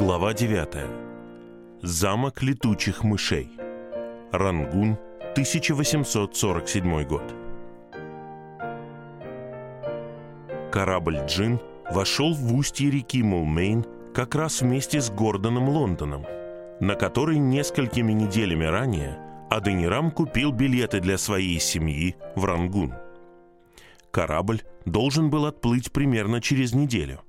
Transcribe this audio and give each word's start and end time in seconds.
Глава 0.00 0.32
9. 0.32 1.82
Замок 1.82 2.42
летучих 2.42 3.04
мышей. 3.04 3.50
Рангун, 4.32 4.96
1847 5.32 7.04
год. 7.04 7.34
Корабль 10.72 11.18
«Джин» 11.26 11.60
вошел 11.90 12.32
в 12.32 12.54
устье 12.54 12.90
реки 12.90 13.22
Мулмейн 13.22 13.84
как 14.14 14.34
раз 14.34 14.62
вместе 14.62 15.02
с 15.02 15.10
Гордоном 15.10 15.68
Лондоном, 15.68 16.24
на 16.80 16.94
который 16.94 17.36
несколькими 17.36 18.12
неделями 18.14 18.64
ранее 18.64 19.18
Аденирам 19.50 20.10
купил 20.12 20.50
билеты 20.50 21.00
для 21.00 21.18
своей 21.18 21.60
семьи 21.60 22.16
в 22.36 22.46
Рангун. 22.46 22.94
Корабль 24.10 24.62
должен 24.86 25.28
был 25.28 25.44
отплыть 25.44 25.92
примерно 25.92 26.40
через 26.40 26.72
неделю, 26.72 27.20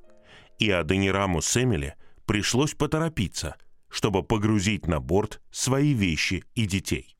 и 0.57 0.71
Аденираму 0.71 1.39
Эмили– 1.39 1.95
пришлось 2.31 2.73
поторопиться, 2.73 3.57
чтобы 3.89 4.23
погрузить 4.23 4.87
на 4.87 5.01
борт 5.01 5.41
свои 5.51 5.91
вещи 5.91 6.45
и 6.55 6.65
детей. 6.65 7.17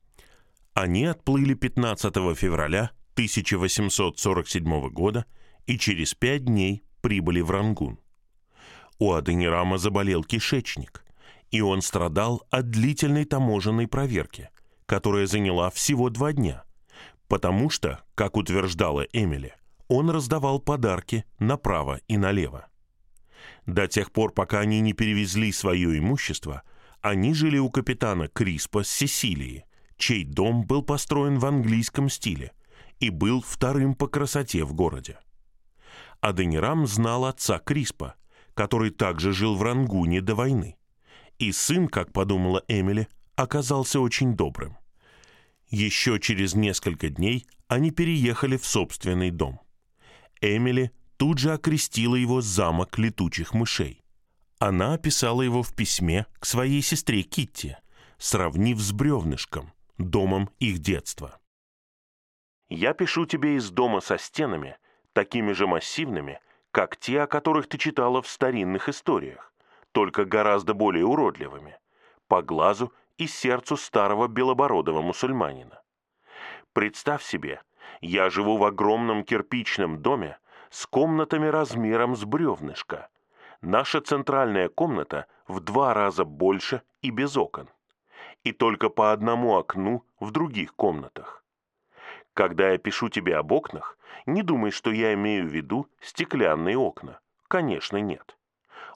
Они 0.72 1.04
отплыли 1.04 1.52
15 1.52 2.14
февраля 2.34 2.92
1847 3.12 4.88
года 4.88 5.26
и 5.66 5.76
через 5.76 6.14
пять 6.14 6.46
дней 6.46 6.82
прибыли 7.02 7.42
в 7.42 7.50
Рангун. 7.50 7.98
У 8.98 9.12
Аденирама 9.12 9.76
заболел 9.76 10.24
кишечник, 10.24 11.04
и 11.50 11.60
он 11.60 11.82
страдал 11.82 12.46
от 12.48 12.70
длительной 12.70 13.26
таможенной 13.26 13.88
проверки, 13.88 14.48
которая 14.86 15.26
заняла 15.26 15.68
всего 15.68 16.08
два 16.08 16.32
дня, 16.32 16.64
потому 17.28 17.68
что, 17.68 18.02
как 18.14 18.38
утверждала 18.38 19.02
Эмили, 19.12 19.54
он 19.88 20.08
раздавал 20.08 20.58
подарки 20.58 21.26
направо 21.38 22.00
и 22.08 22.16
налево. 22.16 22.66
До 23.66 23.86
тех 23.86 24.10
пор, 24.12 24.32
пока 24.32 24.60
они 24.60 24.80
не 24.80 24.92
перевезли 24.92 25.52
свое 25.52 25.98
имущество, 25.98 26.62
они 27.00 27.34
жили 27.34 27.58
у 27.58 27.70
капитана 27.70 28.28
Криспа 28.28 28.82
с 28.82 28.88
Сесилии, 28.88 29.64
чей 29.96 30.24
дом 30.24 30.64
был 30.64 30.82
построен 30.82 31.38
в 31.38 31.46
английском 31.46 32.08
стиле 32.08 32.52
и 32.98 33.10
был 33.10 33.40
вторым 33.40 33.94
по 33.94 34.08
красоте 34.08 34.64
в 34.64 34.74
городе. 34.74 35.18
Аденирам 36.20 36.86
знал 36.86 37.24
отца 37.24 37.58
Криспа, 37.58 38.14
который 38.54 38.90
также 38.90 39.32
жил 39.32 39.56
в 39.56 39.62
Рангуне 39.62 40.20
до 40.20 40.34
войны. 40.34 40.76
И 41.38 41.50
сын, 41.52 41.88
как 41.88 42.12
подумала 42.12 42.62
Эмили, 42.68 43.08
оказался 43.34 44.00
очень 44.00 44.34
добрым. 44.34 44.76
Еще 45.68 46.20
через 46.20 46.54
несколько 46.54 47.08
дней 47.08 47.46
они 47.66 47.90
переехали 47.90 48.56
в 48.56 48.66
собственный 48.66 49.30
дом. 49.30 49.60
Эмили 50.40 50.92
тут 51.16 51.38
же 51.38 51.52
окрестила 51.52 52.14
его 52.14 52.40
«Замок 52.40 52.98
летучих 52.98 53.54
мышей». 53.54 54.02
Она 54.58 54.94
описала 54.94 55.42
его 55.42 55.62
в 55.62 55.74
письме 55.74 56.26
к 56.38 56.46
своей 56.46 56.82
сестре 56.82 57.22
Китти, 57.22 57.76
сравнив 58.18 58.78
с 58.78 58.92
бревнышком, 58.92 59.72
домом 59.98 60.50
их 60.58 60.78
детства. 60.78 61.38
«Я 62.68 62.94
пишу 62.94 63.26
тебе 63.26 63.56
из 63.56 63.70
дома 63.70 64.00
со 64.00 64.18
стенами, 64.18 64.76
такими 65.12 65.52
же 65.52 65.66
массивными, 65.66 66.40
как 66.70 66.96
те, 66.96 67.22
о 67.22 67.26
которых 67.26 67.68
ты 67.68 67.76
читала 67.76 68.22
в 68.22 68.28
старинных 68.28 68.88
историях, 68.88 69.52
только 69.92 70.24
гораздо 70.24 70.74
более 70.74 71.04
уродливыми, 71.04 71.76
по 72.28 72.42
глазу 72.42 72.92
и 73.18 73.26
сердцу 73.26 73.76
старого 73.76 74.26
белобородого 74.26 75.02
мусульманина. 75.02 75.82
Представь 76.72 77.22
себе, 77.22 77.60
я 78.00 78.30
живу 78.30 78.56
в 78.56 78.64
огромном 78.64 79.24
кирпичном 79.24 80.00
доме, 80.00 80.38
с 80.72 80.86
комнатами 80.86 81.46
размером 81.48 82.16
с 82.16 82.24
бревнышко. 82.24 83.10
Наша 83.60 84.00
центральная 84.00 84.70
комната 84.70 85.26
в 85.46 85.60
два 85.60 85.92
раза 85.92 86.24
больше 86.24 86.80
и 87.02 87.10
без 87.10 87.36
окон. 87.36 87.68
И 88.42 88.52
только 88.52 88.88
по 88.88 89.12
одному 89.12 89.56
окну 89.56 90.02
в 90.18 90.30
других 90.30 90.74
комнатах. 90.74 91.44
Когда 92.32 92.70
я 92.70 92.78
пишу 92.78 93.10
тебе 93.10 93.36
об 93.36 93.52
окнах, 93.52 93.98
не 94.24 94.42
думай, 94.42 94.70
что 94.70 94.90
я 94.90 95.12
имею 95.12 95.46
в 95.46 95.52
виду 95.52 95.88
стеклянные 96.00 96.78
окна. 96.78 97.20
Конечно, 97.48 97.98
нет. 97.98 98.38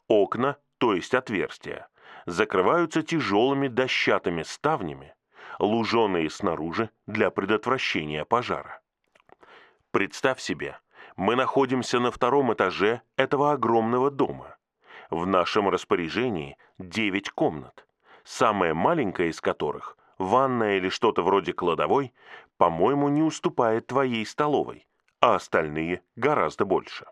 Окна, 0.08 0.56
то 0.78 0.94
есть 0.94 1.14
отверстия, 1.14 1.88
закрываются 2.24 3.02
тяжелыми 3.02 3.68
дощатыми 3.68 4.44
ставнями, 4.44 5.14
луженые 5.58 6.30
снаружи 6.30 6.88
для 7.06 7.30
предотвращения 7.30 8.24
пожара. 8.24 8.80
Представь 9.90 10.40
себе, 10.40 10.78
мы 11.16 11.34
находимся 11.34 11.98
на 11.98 12.10
втором 12.10 12.52
этаже 12.52 13.02
этого 13.16 13.52
огромного 13.52 14.10
дома. 14.10 14.56
В 15.08 15.26
нашем 15.26 15.68
распоряжении 15.68 16.58
9 16.78 17.30
комнат, 17.30 17.86
самая 18.24 18.74
маленькая 18.74 19.28
из 19.28 19.40
которых, 19.40 19.96
ванная 20.18 20.76
или 20.76 20.90
что-то 20.90 21.22
вроде 21.22 21.52
кладовой, 21.52 22.12
по-моему, 22.58 23.08
не 23.08 23.22
уступает 23.22 23.86
твоей 23.86 24.26
столовой, 24.26 24.86
а 25.20 25.36
остальные 25.36 26.02
гораздо 26.16 26.64
больше. 26.64 27.06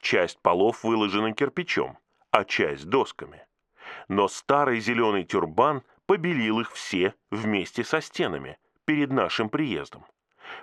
Часть 0.00 0.40
полов 0.40 0.84
выложена 0.84 1.32
кирпичом, 1.32 1.98
а 2.30 2.44
часть 2.44 2.86
досками. 2.88 3.46
Но 4.08 4.28
старый 4.28 4.80
зеленый 4.80 5.24
тюрбан 5.24 5.82
побелил 6.06 6.60
их 6.60 6.72
все 6.72 7.14
вместе 7.30 7.82
со 7.82 8.00
стенами 8.00 8.58
перед 8.84 9.10
нашим 9.10 9.48
приездом 9.48 10.04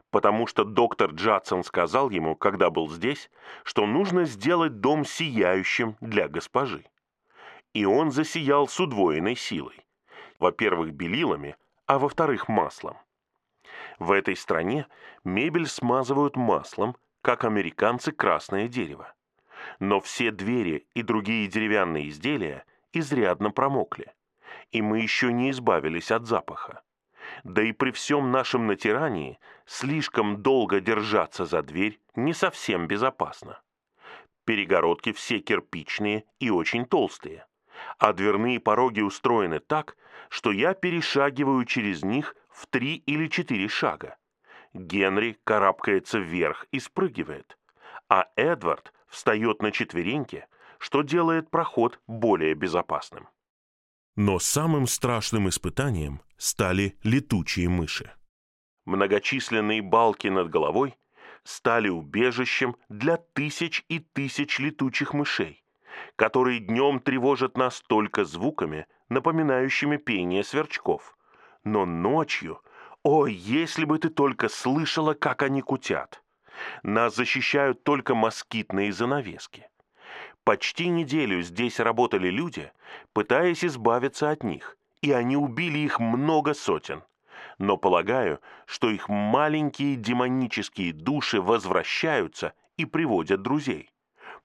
потому 0.10 0.48
что 0.48 0.64
доктор 0.64 1.12
Джадсон 1.12 1.64
сказал 1.64 2.10
ему, 2.10 2.36
когда 2.36 2.70
был 2.70 2.90
здесь, 2.90 3.30
что 3.64 3.86
нужно 3.86 4.26
сделать 4.26 4.80
дом 4.80 5.06
сияющим 5.06 5.98
для 6.02 6.28
госпожи. 6.28 6.86
И 7.74 7.86
он 7.86 8.12
засиял 8.12 8.68
с 8.68 8.80
удвоенной 8.80 9.36
силой. 9.36 9.86
Во-первых, 10.40 10.92
белилами, 10.94 11.56
а 11.86 12.00
во-вторых, 12.00 12.48
маслом. 12.48 12.98
В 14.00 14.12
этой 14.12 14.36
стране 14.36 14.88
мебель 15.24 15.68
смазывают 15.68 16.36
маслом, 16.36 16.96
как 17.22 17.44
американцы 17.44 18.12
красное 18.12 18.68
дерево. 18.68 19.14
Но 19.80 20.00
все 20.00 20.32
двери 20.32 20.88
и 20.96 21.04
другие 21.04 21.48
деревянные 21.48 22.10
изделия 22.10 22.66
изрядно 22.94 23.52
промокли, 23.52 24.14
и 24.72 24.82
мы 24.82 25.00
еще 25.00 25.32
не 25.32 25.52
избавились 25.52 26.12
от 26.12 26.26
запаха. 26.26 26.82
Да 27.44 27.62
и 27.64 27.72
при 27.72 27.92
всем 27.92 28.32
нашем 28.32 28.68
натирании 28.68 29.40
слишком 29.66 30.42
долго 30.42 30.80
держаться 30.80 31.46
за 31.46 31.62
дверь 31.62 32.00
не 32.16 32.34
совсем 32.34 32.88
безопасно. 32.88 33.62
Перегородки 34.46 35.12
все 35.12 35.40
кирпичные 35.40 36.26
и 36.40 36.50
очень 36.50 36.86
толстые, 36.86 37.46
а 38.00 38.14
дверные 38.14 38.60
пороги 38.60 39.02
устроены 39.02 39.60
так, 39.60 39.96
что 40.30 40.52
я 40.52 40.74
перешагиваю 40.74 41.66
через 41.66 42.04
них 42.04 42.36
в 42.50 42.68
три 42.68 42.96
или 42.96 43.28
четыре 43.28 43.68
шага. 43.68 44.18
Генри 44.74 45.40
карабкается 45.44 46.20
вверх 46.20 46.66
и 46.72 46.80
спрыгивает, 46.80 47.58
а 48.10 48.28
Эдвард 48.36 48.94
встает 49.08 49.62
на 49.62 49.72
четвереньки, 49.72 50.48
что 50.80 51.02
делает 51.02 51.50
проход 51.50 52.00
более 52.08 52.54
безопасным. 52.54 53.28
Но 54.16 54.40
самым 54.40 54.88
страшным 54.88 55.48
испытанием 55.48 56.22
стали 56.38 56.98
летучие 57.04 57.70
мыши. 57.70 58.12
Многочисленные 58.86 59.82
балки 59.82 60.28
над 60.28 60.50
головой 60.50 60.98
стали 61.44 61.90
убежищем 61.90 62.76
для 62.90 63.18
тысяч 63.18 63.86
и 63.88 64.00
тысяч 64.00 64.60
летучих 64.60 65.14
мышей, 65.14 65.64
которые 66.16 66.60
днем 66.60 67.00
тревожат 67.00 67.58
нас 67.58 67.82
только 67.88 68.26
звуками, 68.26 68.86
напоминающими 69.10 69.98
пение 69.98 70.44
сверчков. 70.44 71.18
Но 71.64 71.86
ночью, 71.86 72.62
о, 73.04 73.28
если 73.28 73.86
бы 73.86 73.98
ты 73.98 74.10
только 74.10 74.50
слышала, 74.50 75.14
как 75.14 75.44
они 75.44 75.62
кутят! 75.62 76.24
Нас 76.84 77.16
защищают 77.16 77.84
только 77.84 78.14
москитные 78.14 78.92
занавески. 78.92 79.68
Почти 80.52 80.90
неделю 80.90 81.42
здесь 81.44 81.80
работали 81.80 82.28
люди, 82.28 82.74
пытаясь 83.14 83.64
избавиться 83.64 84.32
от 84.32 84.44
них, 84.44 84.78
и 85.02 85.14
они 85.14 85.38
убили 85.38 85.80
их 85.80 86.02
много 86.02 86.54
сотен. 86.54 87.04
Но 87.58 87.78
полагаю, 87.78 88.42
что 88.66 88.90
их 88.90 89.08
маленькие 89.08 89.96
демонические 89.96 90.92
души 90.92 91.42
возвращаются 91.42 92.54
и 92.76 92.84
приводят 92.84 93.42
друзей, 93.42 93.94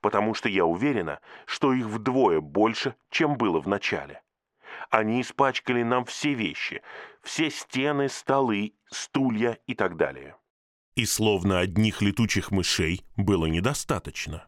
потому 0.01 0.35
что 0.35 0.49
я 0.49 0.65
уверена, 0.65 1.19
что 1.45 1.73
их 1.73 1.87
вдвое 1.87 2.41
больше, 2.41 2.95
чем 3.11 3.37
было 3.37 3.59
в 3.59 3.67
начале. 3.67 4.23
Они 4.91 5.21
испачкали 5.21 5.83
нам 5.83 6.05
все 6.05 6.35
вещи, 6.35 6.83
все 7.21 7.51
стены, 7.51 8.09
столы, 8.09 8.75
стулья 8.93 9.59
и 9.67 9.75
так 9.75 9.97
далее. 9.97 10.37
И 10.95 11.05
словно 11.05 11.59
одних 11.59 12.01
летучих 12.01 12.53
мышей 12.53 13.05
было 13.17 13.47
недостаточно. 13.47 14.47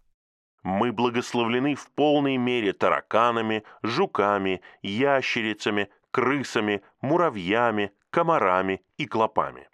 Мы 0.63 0.93
благословлены 0.93 1.75
в 1.75 1.91
полной 1.93 2.37
мере 2.37 2.73
тараканами, 2.73 3.65
жуками, 3.83 4.61
ящерицами, 4.83 5.89
крысами, 6.11 6.83
муравьями, 7.01 7.93
комарами 8.11 8.83
и 8.97 9.07
клопами. 9.07 9.69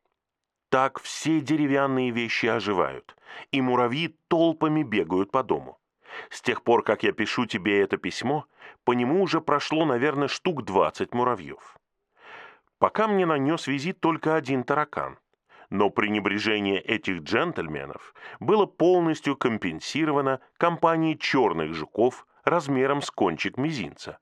Так 0.68 1.00
все 1.00 1.40
деревянные 1.40 2.10
вещи 2.10 2.46
оживают, 2.46 3.16
и 3.52 3.60
муравьи 3.60 4.16
толпами 4.28 4.82
бегают 4.82 5.30
по 5.30 5.42
дому. 5.42 5.78
С 6.30 6.42
тех 6.42 6.62
пор, 6.62 6.82
как 6.82 7.02
я 7.02 7.12
пишу 7.12 7.46
тебе 7.46 7.80
это 7.80 7.96
письмо, 7.96 8.46
По 8.84 8.92
нему 8.92 9.22
уже 9.22 9.40
прошло, 9.40 9.84
наверное, 9.86 10.28
штук 10.28 10.64
20 10.64 11.14
муравьев. 11.14 11.76
Пока 12.78 13.08
мне 13.08 13.24
нанес 13.24 13.66
визит 13.66 14.00
только 14.00 14.36
один 14.36 14.62
таракан, 14.62 15.18
но 15.70 15.90
пренебрежение 15.90 16.80
этих 16.80 17.22
джентльменов 17.22 18.14
было 18.40 18.66
полностью 18.66 19.36
компенсировано 19.36 20.40
компанией 20.56 21.18
черных 21.18 21.74
жуков 21.74 22.26
размером 22.44 23.02
с 23.02 23.10
кончик 23.10 23.56
мизинца, 23.56 24.18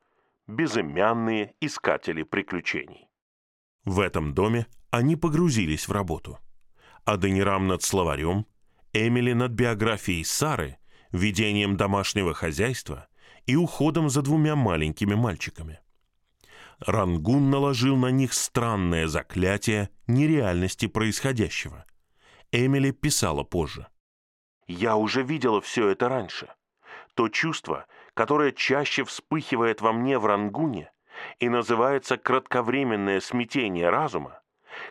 безымянные 0.46 1.54
искатели 1.60 2.22
приключений. 2.22 3.08
В 3.84 4.00
этом 4.00 4.34
доме 4.34 4.66
они 4.90 5.16
погрузились 5.16 5.88
в 5.88 5.92
работу. 5.92 6.38
Аденирам 7.04 7.66
над 7.66 7.82
словарем, 7.82 8.46
Эмили 8.92 9.32
над 9.32 9.52
биографией 9.52 10.24
Сары, 10.24 10.78
ведением 11.10 11.76
домашнего 11.76 12.34
хозяйства 12.34 13.08
и 13.46 13.56
уходом 13.56 14.08
за 14.08 14.22
двумя 14.22 14.54
маленькими 14.54 15.14
мальчиками. 15.14 15.80
Рангун 16.80 17.50
наложил 17.50 17.96
на 17.96 18.10
них 18.10 18.32
странное 18.32 19.06
заклятие 19.06 19.90
нереальности 20.06 20.86
происходящего. 20.86 21.84
Эмили 22.50 22.90
писала 22.90 23.44
позже. 23.44 23.86
«Я 24.66 24.96
уже 24.96 25.22
видела 25.22 25.60
все 25.60 25.88
это 25.88 26.08
раньше. 26.08 26.48
То 27.14 27.28
чувство, 27.28 27.86
которое 28.14 28.52
чаще 28.52 29.04
вспыхивает 29.04 29.80
во 29.80 29.92
мне 29.92 30.18
в 30.18 30.26
Рангуне 30.26 30.92
и 31.38 31.48
называется 31.48 32.16
кратковременное 32.16 33.20
смятение 33.20 33.90
разума, 33.90 34.40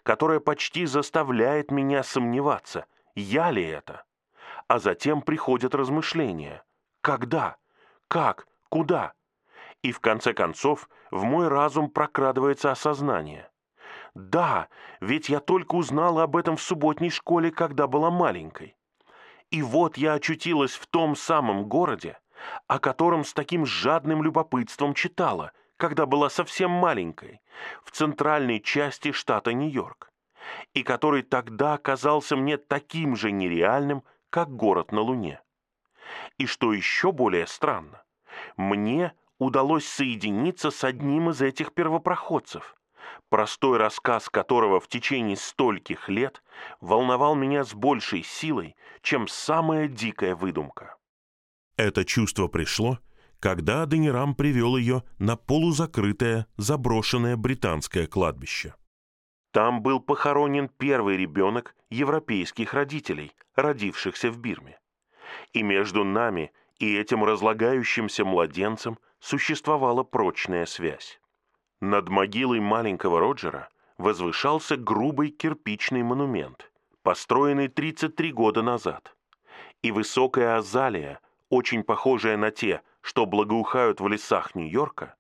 которое 0.04 0.40
почти 0.40 0.86
заставляет 0.86 1.72
меня 1.72 2.04
сомневаться, 2.04 2.86
я 3.16 3.52
ли 3.52 3.64
это. 3.64 4.04
А 4.68 4.80
затем 4.80 5.22
приходят 5.22 5.76
размышления. 5.76 6.64
Когда? 7.02 7.58
Как? 8.08 8.48
Куда? 8.70 9.14
И 9.82 9.92
в 9.92 10.00
конце 10.00 10.34
концов 10.34 10.90
в 11.12 11.24
мой 11.24 11.48
разум 11.48 11.90
прокрадывается 11.90 12.72
осознание. 12.72 13.50
Да, 14.16 14.68
ведь 15.00 15.30
я 15.30 15.40
только 15.40 15.76
узнала 15.76 16.24
об 16.24 16.36
этом 16.36 16.58
в 16.58 16.62
субботней 16.62 17.10
школе, 17.10 17.52
когда 17.52 17.88
была 17.88 18.10
маленькой. 18.10 18.76
И 19.50 19.62
вот 19.62 19.98
я 19.98 20.14
очутилась 20.14 20.74
в 20.74 20.88
том 20.88 21.16
самом 21.16 21.66
городе, 21.66 22.18
о 22.68 22.80
котором 22.80 23.24
с 23.24 23.34
таким 23.34 23.66
жадным 23.66 24.24
любопытством 24.24 24.94
читала, 24.94 25.52
когда 25.78 26.06
была 26.06 26.30
совсем 26.30 26.72
маленькой, 26.72 27.42
в 27.84 27.92
центральной 27.92 28.60
части 28.60 29.12
штата 29.12 29.54
Нью-Йорк, 29.54 30.12
и 30.74 30.84
который 30.84 31.24
тогда 31.24 31.74
оказался 31.74 32.36
мне 32.36 32.58
таким 32.58 33.16
же 33.16 33.32
нереальным, 33.32 34.04
как 34.30 34.50
город 34.50 34.92
на 34.92 35.02
Луне. 35.02 35.42
И 36.38 36.46
что 36.46 36.74
еще 36.74 37.12
более 37.12 37.48
странно, 37.48 38.04
мне 38.58 39.14
удалось 39.42 39.88
соединиться 39.88 40.70
с 40.70 40.84
одним 40.84 41.32
из 41.32 41.42
этих 41.42 41.74
первопроходцев, 41.74 42.76
простой 43.30 43.80
рассказ 43.80 44.30
которого 44.30 44.80
в 44.80 44.88
течение 44.88 45.36
стольких 45.36 46.10
лет 46.10 46.44
волновал 46.80 47.34
меня 47.34 47.64
с 47.66 47.74
большей 47.74 48.22
силой, 48.22 48.76
чем 49.02 49.28
самая 49.28 49.88
дикая 49.88 50.36
выдумка. 50.36 50.96
Это 51.76 52.06
чувство 52.06 52.50
пришло, 52.50 53.00
когда 53.40 53.82
Аденирам 53.82 54.36
привел 54.36 54.78
ее 54.78 55.02
на 55.18 55.36
полузакрытое, 55.38 56.46
заброшенное 56.58 57.36
британское 57.36 58.06
кладбище. 58.06 58.76
Там 59.52 59.82
был 59.82 60.00
похоронен 60.00 60.70
первый 60.70 61.18
ребенок 61.18 61.76
европейских 61.90 62.76
родителей, 62.76 63.32
родившихся 63.56 64.30
в 64.30 64.38
Бирме. 64.38 64.78
И 65.52 65.64
между 65.64 66.04
нами 66.04 66.52
и 66.78 66.96
этим 66.96 67.24
разлагающимся 67.24 68.24
младенцем 68.24 69.00
существовала 69.22 70.04
прочная 70.04 70.66
связь. 70.66 71.22
Над 71.80 72.10
могилой 72.10 72.60
маленького 72.60 73.20
Роджера 73.20 73.70
возвышался 73.98 74.76
грубый 74.76 75.30
кирпичный 75.30 76.04
монумент, 76.04 76.72
построенный 77.04 77.70
33 77.70 78.32
года 78.34 78.62
назад. 78.62 79.16
И 79.82 79.92
высокая 79.92 80.58
азалия, 80.58 81.20
очень 81.50 81.84
похожая 81.84 82.36
на 82.36 82.52
те, 82.52 82.82
что 83.02 83.26
благоухают 83.26 84.02
в 84.02 84.08
лесах 84.08 84.54
Нью-Йорка, 84.56 85.16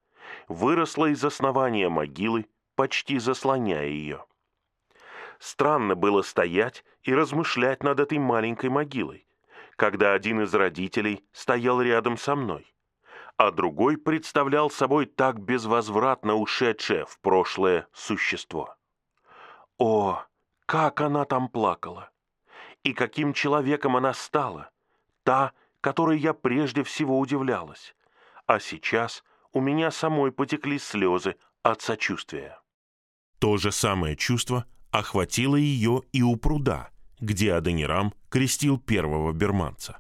выросла 0.48 1.07
из 1.07 1.24
основания 1.24 1.89
могилы, 1.89 2.48
почти 2.75 3.19
заслоняя 3.19 3.86
ее. 3.86 4.25
Странно 5.39 5.95
было 5.95 6.21
стоять 6.21 6.83
и 7.03 7.13
размышлять 7.13 7.83
над 7.83 8.00
этой 8.00 8.19
маленькой 8.19 8.69
могилой, 8.69 9.25
когда 9.75 10.13
один 10.13 10.42
из 10.42 10.53
родителей 10.53 11.24
стоял 11.31 11.81
рядом 11.81 12.18
со 12.18 12.36
мной, 12.36 12.70
а 13.41 13.49
другой 13.49 13.97
представлял 13.97 14.69
собой 14.69 15.07
так 15.07 15.39
безвозвратно 15.39 16.35
ушедшее 16.35 17.07
в 17.07 17.19
прошлое 17.21 17.88
существо. 17.91 18.75
О, 19.79 20.23
как 20.67 21.01
она 21.01 21.25
там 21.25 21.49
плакала! 21.49 22.11
И 22.83 22.93
каким 22.93 23.33
человеком 23.33 23.97
она 23.97 24.13
стала! 24.13 24.69
Та, 25.23 25.53
которой 25.81 26.19
я 26.19 26.35
прежде 26.35 26.83
всего 26.83 27.17
удивлялась. 27.17 27.95
А 28.45 28.59
сейчас 28.59 29.23
у 29.53 29.59
меня 29.59 29.89
самой 29.89 30.31
потекли 30.31 30.77
слезы 30.77 31.35
от 31.63 31.81
сочувствия. 31.81 32.59
То 33.39 33.57
же 33.57 33.71
самое 33.71 34.15
чувство 34.15 34.65
охватило 34.91 35.55
ее 35.55 36.03
и 36.11 36.21
у 36.21 36.35
пруда, 36.35 36.91
где 37.19 37.55
Аденирам 37.55 38.13
крестил 38.29 38.77
первого 38.77 39.31
берманца. 39.31 39.97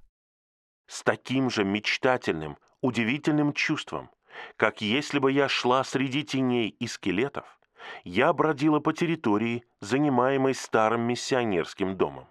С 0.85 1.01
таким 1.01 1.49
же 1.49 1.63
мечтательным, 1.63 2.57
удивительным 2.81 3.53
чувством, 3.53 4.09
как 4.57 4.81
если 4.81 5.19
бы 5.19 5.31
я 5.31 5.47
шла 5.47 5.83
среди 5.83 6.23
теней 6.23 6.69
и 6.69 6.87
скелетов, 6.87 7.59
я 8.03 8.31
бродила 8.33 8.79
по 8.79 8.93
территории, 8.93 9.63
занимаемой 9.79 10.53
старым 10.53 11.01
миссионерским 11.01 11.97
домом. 11.97 12.27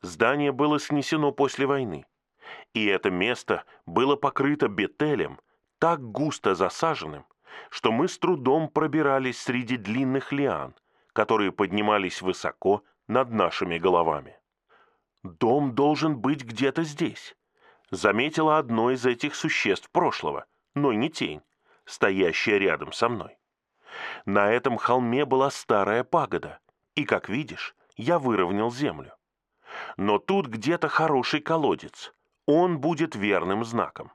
Здание 0.00 0.52
было 0.52 0.78
снесено 0.80 1.32
после 1.32 1.66
войны, 1.66 2.06
и 2.74 2.86
это 2.86 3.10
место 3.10 3.64
было 3.86 4.16
покрыто 4.16 4.68
бетелем, 4.68 5.40
так 5.78 6.00
густо 6.00 6.54
засаженным, 6.54 7.24
что 7.70 7.92
мы 7.92 8.08
с 8.08 8.18
трудом 8.18 8.68
пробирались 8.68 9.40
среди 9.40 9.76
длинных 9.76 10.32
лиан, 10.32 10.74
которые 11.12 11.52
поднимались 11.52 12.22
высоко 12.22 12.82
над 13.08 13.30
нашими 13.30 13.78
головами. 13.78 14.38
Дом 15.22 15.74
должен 15.74 16.18
быть 16.18 16.44
где-то 16.44 16.82
здесь. 16.82 17.36
Заметила 17.92 18.56
одно 18.56 18.90
из 18.90 19.04
этих 19.04 19.34
существ 19.34 19.90
прошлого, 19.90 20.46
но 20.74 20.94
не 20.94 21.10
тень, 21.10 21.42
стоящая 21.84 22.56
рядом 22.56 22.90
со 22.90 23.10
мной. 23.10 23.36
На 24.24 24.50
этом 24.50 24.78
холме 24.78 25.26
была 25.26 25.50
старая 25.50 26.02
пагода, 26.02 26.58
и, 26.94 27.04
как 27.04 27.28
видишь, 27.28 27.76
я 27.98 28.18
выровнял 28.18 28.70
землю. 28.72 29.12
Но 29.98 30.18
тут 30.18 30.46
где-то 30.46 30.88
хороший 30.88 31.40
колодец, 31.42 32.14
он 32.46 32.78
будет 32.78 33.14
верным 33.14 33.62
знаком. 33.62 34.10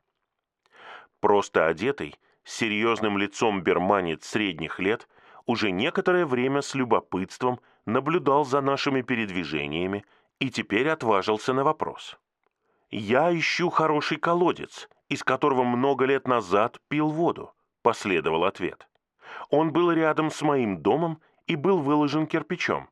Просто 1.19 1.67
одетый, 1.67 2.15
серьезным 2.43 3.19
лицом 3.19 3.61
берманец 3.61 4.25
средних 4.25 4.79
лет 4.79 5.07
уже 5.45 5.69
некоторое 5.69 6.25
время 6.25 6.63
с 6.63 6.73
любопытством 6.73 7.59
наблюдал 7.85 8.43
за 8.43 8.59
нашими 8.61 9.03
передвижениями 9.03 10.03
и 10.39 10.49
теперь 10.49 10.89
отважился 10.89 11.53
на 11.53 11.63
вопрос. 11.63 12.17
«Я 12.89 13.37
ищу 13.37 13.69
хороший 13.69 14.17
колодец, 14.17 14.87
из 15.09 15.23
которого 15.23 15.63
много 15.63 16.05
лет 16.05 16.25
назад 16.27 16.79
пил 16.87 17.09
воду»,— 17.09 17.53
последовал 17.81 18.45
ответ. 18.45 18.87
«Он 19.49 19.73
был 19.73 19.91
рядом 19.91 20.31
с 20.31 20.41
моим 20.41 20.81
домом 20.81 21.21
и 21.47 21.57
был 21.57 21.79
выложен 21.79 22.27
кирпичом». 22.27 22.89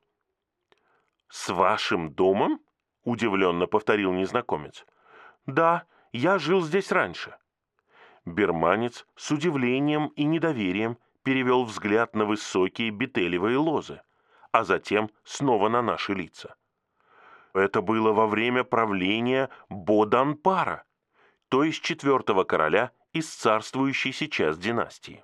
«С 1.29 1.49
вашим 1.49 2.13
домом?»— 2.13 2.59
удивленно 3.03 3.67
повторил 3.67 4.11
незнакомец. 4.11 4.85
«Да, 5.45 5.85
я 6.11 6.39
жил 6.39 6.61
здесь 6.61 6.91
раньше». 6.91 7.37
Берманец 8.25 9.05
с 9.15 9.31
удивлением 9.31 10.07
и 10.15 10.25
недоверием 10.25 10.97
перевел 11.23 11.63
взгляд 11.63 12.15
на 12.15 12.25
высокие 12.25 12.89
бетелевые 12.89 13.57
лозы, 13.57 14.01
а 14.51 14.65
затем 14.65 15.09
снова 15.23 15.69
на 15.69 15.81
наши 15.81 16.13
лица. 16.13 16.55
Это 17.55 17.81
было 17.81 18.12
во 18.12 18.27
время 18.27 18.65
правления 18.65 19.50
Боданпара, 19.69 20.83
то 21.47 21.63
есть 21.63 21.81
четвертого 21.81 22.43
короля 22.43 22.91
из 23.13 23.29
царствующей 23.29 24.12
сейчас 24.12 24.57
династии. 24.57 25.24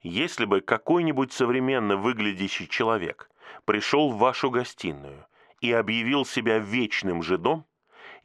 Если 0.00 0.44
бы 0.44 0.60
какой-нибудь 0.60 1.32
современно 1.32 1.96
выглядящий 1.96 2.66
человек 2.66 3.30
пришел 3.64 4.10
в 4.10 4.18
вашу 4.18 4.50
гостиную 4.50 5.24
и 5.60 5.70
объявил 5.70 6.24
себя 6.24 6.58
вечным 6.58 7.22
жидом, 7.22 7.64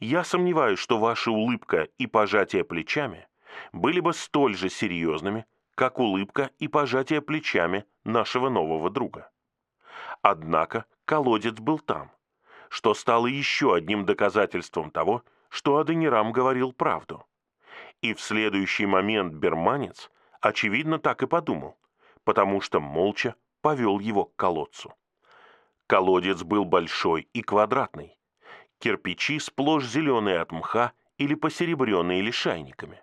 я 0.00 0.24
сомневаюсь, 0.24 0.80
что 0.80 0.98
ваша 0.98 1.30
улыбка 1.30 1.82
и 1.96 2.08
пожатие 2.08 2.64
плечами 2.64 3.28
были 3.72 4.00
бы 4.00 4.14
столь 4.14 4.56
же 4.56 4.68
серьезными, 4.68 5.46
как 5.76 6.00
улыбка 6.00 6.50
и 6.58 6.66
пожатие 6.66 7.22
плечами 7.22 7.84
нашего 8.02 8.48
нового 8.48 8.90
друга. 8.90 9.30
Однако 10.22 10.86
колодец 11.04 11.54
был 11.60 11.78
там, 11.78 12.10
что 12.68 12.94
стало 12.94 13.26
еще 13.26 13.74
одним 13.74 14.04
доказательством 14.04 14.90
того, 14.90 15.22
что 15.48 15.78
Аденирам 15.78 16.32
говорил 16.32 16.72
правду. 16.72 17.24
И 18.02 18.14
в 18.14 18.20
следующий 18.20 18.86
момент 18.86 19.34
берманец, 19.34 20.10
очевидно, 20.40 20.98
так 20.98 21.22
и 21.22 21.26
подумал, 21.26 21.78
потому 22.24 22.60
что 22.60 22.80
молча 22.80 23.34
повел 23.60 23.98
его 23.98 24.26
к 24.26 24.36
колодцу. 24.36 24.94
Колодец 25.86 26.42
был 26.42 26.64
большой 26.64 27.28
и 27.32 27.42
квадратный. 27.42 28.18
Кирпичи 28.78 29.38
сплошь 29.38 29.86
зеленые 29.86 30.40
от 30.40 30.52
мха 30.52 30.92
или 31.16 31.34
посеребренные 31.34 32.20
лишайниками. 32.20 33.02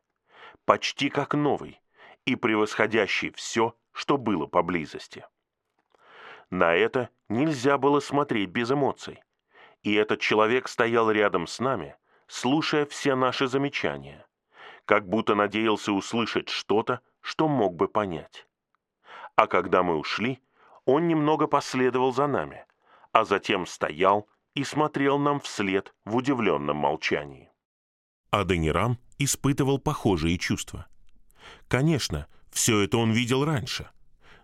Почти 0.65 1.09
как 1.09 1.33
новый 1.33 1.81
и 2.25 2.35
превосходящий 2.35 3.31
все, 3.31 3.75
что 3.91 4.17
было 4.17 4.45
поблизости. 4.45 5.25
На 6.49 6.73
это 6.75 7.09
нельзя 7.27 7.77
было 7.77 7.99
смотреть 7.99 8.49
без 8.49 8.71
эмоций. 8.71 9.21
И 9.85 9.93
этот 9.93 10.19
человек 10.19 10.67
стоял 10.67 11.11
рядом 11.11 11.45
с 11.45 11.59
нами, 11.59 11.95
слушая 12.27 12.87
все 12.87 13.13
наши 13.13 13.47
замечания, 13.47 14.25
как 14.85 15.07
будто 15.07 15.35
надеялся 15.35 15.91
услышать 15.91 16.49
что-то, 16.49 17.01
что 17.21 17.47
мог 17.47 17.75
бы 17.75 17.87
понять. 17.87 18.47
А 19.35 19.45
когда 19.45 19.83
мы 19.83 19.97
ушли, 19.97 20.41
он 20.85 21.07
немного 21.07 21.45
последовал 21.45 22.11
за 22.11 22.25
нами, 22.25 22.65
а 23.11 23.25
затем 23.25 23.67
стоял 23.67 24.27
и 24.55 24.63
смотрел 24.63 25.19
нам 25.19 25.39
вслед 25.39 25.93
в 26.03 26.15
удивленном 26.15 26.77
молчании. 26.77 27.51
Аденирам 28.31 28.97
испытывал 29.19 29.77
похожие 29.77 30.39
чувства. 30.39 30.87
Конечно, 31.67 32.25
все 32.49 32.79
это 32.79 32.97
он 32.97 33.11
видел 33.11 33.45
раньше, 33.45 33.87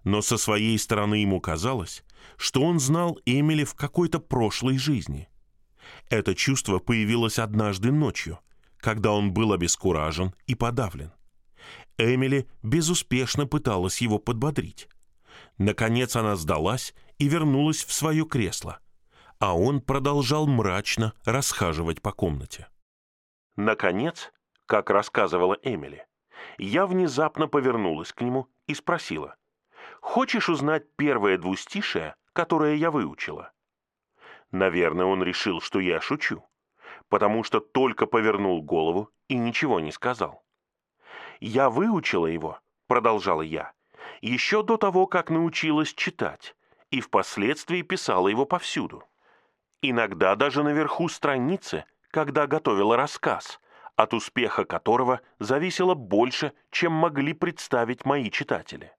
но 0.03 0.21
со 0.21 0.37
своей 0.37 0.77
стороны 0.77 1.15
ему 1.15 1.41
казалось, 1.41 2.03
что 2.37 2.61
он 2.63 2.79
знал 2.79 3.19
Эмили 3.25 3.63
в 3.63 3.75
какой-то 3.75 4.19
прошлой 4.19 4.77
жизни. 4.77 5.29
Это 6.09 6.35
чувство 6.35 6.79
появилось 6.79 7.39
однажды 7.39 7.91
ночью, 7.91 8.39
когда 8.77 9.11
он 9.11 9.33
был 9.33 9.53
обескуражен 9.53 10.33
и 10.47 10.55
подавлен. 10.55 11.11
Эмили 11.97 12.47
безуспешно 12.63 13.45
пыталась 13.45 14.01
его 14.01 14.17
подбодрить. 14.19 14.87
Наконец 15.57 16.15
она 16.15 16.35
сдалась 16.35 16.93
и 17.17 17.27
вернулась 17.27 17.83
в 17.83 17.93
свое 17.93 18.25
кресло, 18.25 18.79
а 19.39 19.55
он 19.55 19.81
продолжал 19.81 20.47
мрачно 20.47 21.13
расхаживать 21.23 22.01
по 22.01 22.11
комнате. 22.11 22.67
Наконец, 23.55 24.31
как 24.65 24.89
рассказывала 24.89 25.57
Эмили, 25.61 26.05
я 26.57 26.87
внезапно 26.87 27.47
повернулась 27.47 28.13
к 28.13 28.21
нему 28.21 28.47
и 28.65 28.73
спросила, 28.73 29.35
«Хочешь 30.01 30.49
узнать 30.49 30.83
первое 30.97 31.37
двустишее, 31.37 32.15
которое 32.33 32.75
я 32.75 32.91
выучила?» 32.91 33.53
Наверное, 34.51 35.05
он 35.05 35.23
решил, 35.23 35.61
что 35.61 35.79
я 35.79 36.01
шучу, 36.01 36.43
потому 37.07 37.43
что 37.43 37.61
только 37.61 38.05
повернул 38.05 38.61
голову 38.61 39.09
и 39.29 39.37
ничего 39.37 39.79
не 39.79 39.91
сказал. 39.91 40.43
«Я 41.39 41.69
выучила 41.69 42.27
его»,— 42.27 42.59
продолжала 42.87 43.41
я, 43.41 43.71
«еще 44.19 44.63
до 44.63 44.75
того, 44.75 45.07
как 45.07 45.29
научилась 45.29 45.93
читать, 45.93 46.55
и 46.89 46.99
впоследствии 46.99 47.81
писала 47.81 48.27
его 48.27 48.45
повсюду. 48.45 49.03
Иногда 49.81 50.35
даже 50.35 50.63
наверху 50.63 51.07
страницы, 51.07 51.85
когда 52.09 52.47
готовила 52.47 52.97
рассказ, 52.97 53.61
от 53.95 54.13
успеха 54.13 54.65
которого 54.65 55.21
зависело 55.39 55.93
больше, 55.95 56.53
чем 56.69 56.91
могли 56.91 57.33
представить 57.33 58.03
мои 58.03 58.29
читатели. 58.29 58.93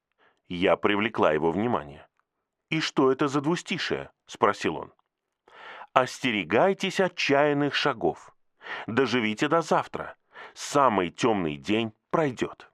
Я 0.54 0.76
привлекла 0.76 1.32
его 1.32 1.50
внимание. 1.50 2.06
«И 2.68 2.80
что 2.80 3.10
это 3.10 3.26
за 3.26 3.40
двустишее?»— 3.40 4.10
спросил 4.26 4.76
он. 4.76 4.92
«Остерегайтесь 5.94 7.00
отчаянных 7.00 7.74
шагов. 7.74 8.36
Доживите 8.86 9.48
до 9.48 9.62
завтра. 9.62 10.14
Самый 10.52 11.08
темный 11.08 11.56
день 11.56 11.94
пройдет». 12.10 12.70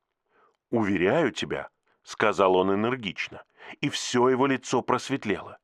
«Уверяю 0.70 1.30
тебя»,— 1.30 1.68
сказал 2.02 2.56
он 2.56 2.75
энергично, 2.75 3.44
и 3.80 3.90
все 3.90 4.28
его 4.28 4.49
лицо 4.49 4.82
просветлело. 4.82 5.58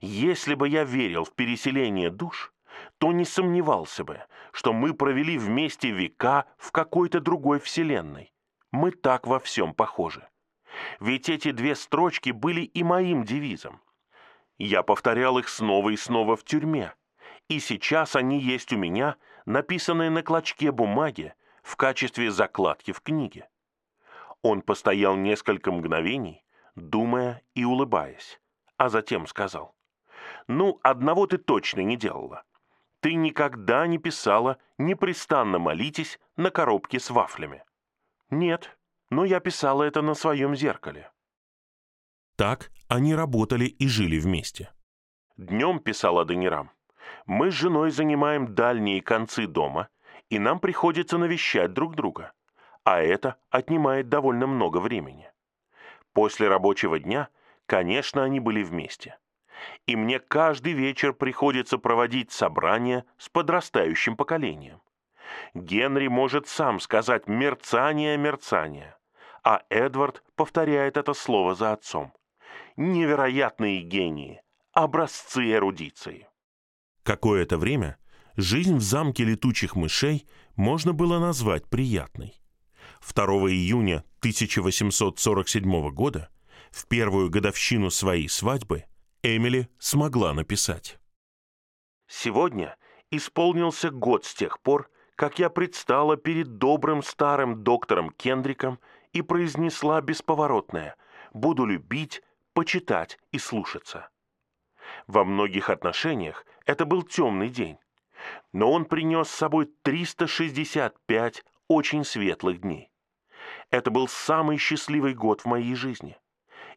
«Если 0.00 0.56
бы 0.56 0.68
я 0.68 0.82
верил 0.82 1.22
в 1.22 1.32
переселение 1.32 2.10
душ, 2.10 2.52
то 2.98 3.12
не 3.12 3.24
сомневался 3.24 4.02
бы, 4.02 4.20
что 4.50 4.72
мы 4.72 4.94
провели 4.94 5.38
вместе 5.38 5.92
века 5.92 6.46
в 6.56 6.72
какой-то 6.72 7.20
другой 7.20 7.60
вселенной. 7.60 8.34
Мы 8.72 8.90
так 8.90 9.28
во 9.28 9.38
всем 9.38 9.74
похожи. 9.74 10.28
Ведь 11.00 11.28
эти 11.28 11.50
две 11.50 11.74
строчки 11.74 12.30
были 12.30 12.62
и 12.62 12.82
моим 12.82 13.24
девизом. 13.24 13.80
Я 14.58 14.82
повторял 14.82 15.38
их 15.38 15.48
снова 15.48 15.90
и 15.90 15.96
снова 15.96 16.36
в 16.36 16.44
тюрьме. 16.44 16.94
И 17.48 17.58
сейчас 17.60 18.16
они 18.16 18.40
есть 18.40 18.72
у 18.72 18.78
меня, 18.78 19.16
написанные 19.44 20.10
на 20.10 20.22
клочке 20.22 20.70
бумаги, 20.70 21.34
в 21.62 21.76
качестве 21.76 22.30
закладки 22.30 22.92
в 22.92 23.00
книге. 23.00 23.48
Он 24.42 24.62
постоял 24.62 25.16
несколько 25.16 25.70
мгновений, 25.70 26.44
думая 26.74 27.42
и 27.54 27.64
улыбаясь, 27.64 28.40
а 28.76 28.88
затем 28.88 29.26
сказал, 29.26 29.74
«Ну, 30.48 30.80
одного 30.82 31.26
ты 31.26 31.38
точно 31.38 31.80
не 31.80 31.96
делала. 31.96 32.44
Ты 33.00 33.14
никогда 33.14 33.86
не 33.86 33.98
писала 33.98 34.58
«непрестанно 34.78 35.58
молитесь» 35.58 36.18
на 36.36 36.50
коробке 36.50 36.98
с 36.98 37.10
вафлями. 37.10 37.64
Нет, 38.30 38.76
но 39.12 39.26
я 39.26 39.40
писала 39.40 39.82
это 39.82 40.00
на 40.00 40.14
своем 40.14 40.56
зеркале. 40.56 41.10
Так 42.36 42.70
они 42.88 43.14
работали 43.14 43.66
и 43.66 43.86
жили 43.86 44.18
вместе. 44.18 44.72
Днем, 45.36 45.80
писал 45.80 46.18
Аденирам, 46.18 46.70
мы 47.26 47.50
с 47.50 47.54
женой 47.54 47.90
занимаем 47.90 48.54
дальние 48.54 49.02
концы 49.02 49.46
дома, 49.46 49.88
и 50.30 50.38
нам 50.38 50.60
приходится 50.60 51.18
навещать 51.18 51.74
друг 51.74 51.94
друга, 51.94 52.32
а 52.84 53.02
это 53.02 53.36
отнимает 53.50 54.08
довольно 54.08 54.46
много 54.46 54.78
времени. 54.78 55.30
После 56.14 56.48
рабочего 56.48 56.98
дня, 56.98 57.28
конечно, 57.66 58.24
они 58.24 58.40
были 58.40 58.62
вместе 58.62 59.18
и 59.86 59.94
мне 59.94 60.18
каждый 60.18 60.72
вечер 60.72 61.12
приходится 61.12 61.78
проводить 61.78 62.32
собрания 62.32 63.04
с 63.16 63.28
подрастающим 63.28 64.16
поколением. 64.16 64.82
Генри 65.54 66.08
может 66.08 66.48
сам 66.48 66.80
сказать 66.80 67.28
«мерцание, 67.28 68.16
мерцание», 68.16 68.96
а 69.42 69.62
Эдвард 69.70 70.22
повторяет 70.36 70.96
это 70.96 71.14
слово 71.14 71.54
за 71.54 71.72
отцом. 71.72 72.12
Невероятные 72.76 73.82
гении, 73.82 74.42
образцы 74.72 75.52
эрудиции. 75.52 76.28
Какое-то 77.02 77.58
время 77.58 77.98
жизнь 78.36 78.76
в 78.76 78.82
замке 78.82 79.24
летучих 79.24 79.76
мышей 79.76 80.26
можно 80.56 80.92
было 80.92 81.18
назвать 81.18 81.68
приятной. 81.68 82.40
2 83.00 83.24
июня 83.50 84.04
1847 84.20 85.90
года, 85.90 86.30
в 86.70 86.86
первую 86.86 87.30
годовщину 87.30 87.90
своей 87.90 88.28
свадьбы, 88.28 88.84
Эмили 89.22 89.68
смогла 89.78 90.32
написать. 90.32 90.98
«Сегодня 92.06 92.76
исполнился 93.10 93.90
год 93.90 94.24
с 94.24 94.34
тех 94.34 94.60
пор, 94.60 94.88
как 95.16 95.38
я 95.38 95.50
предстала 95.50 96.16
перед 96.16 96.58
добрым 96.58 97.02
старым 97.02 97.62
доктором 97.62 98.10
Кендриком 98.10 98.80
и 99.12 99.22
произнесла 99.22 100.00
бесповоротное 100.00 100.96
«Буду 101.32 101.64
любить, 101.64 102.22
почитать 102.54 103.18
и 103.30 103.38
слушаться». 103.38 104.08
Во 105.06 105.24
многих 105.24 105.70
отношениях 105.70 106.46
это 106.66 106.84
был 106.84 107.02
темный 107.02 107.48
день, 107.48 107.78
но 108.52 108.70
он 108.70 108.84
принес 108.84 109.28
с 109.28 109.34
собой 109.34 109.70
365 109.82 111.44
очень 111.68 112.04
светлых 112.04 112.60
дней. 112.60 112.90
Это 113.70 113.90
был 113.90 114.08
самый 114.08 114.58
счастливый 114.58 115.14
год 115.14 115.40
в 115.40 115.46
моей 115.46 115.74
жизни. 115.74 116.18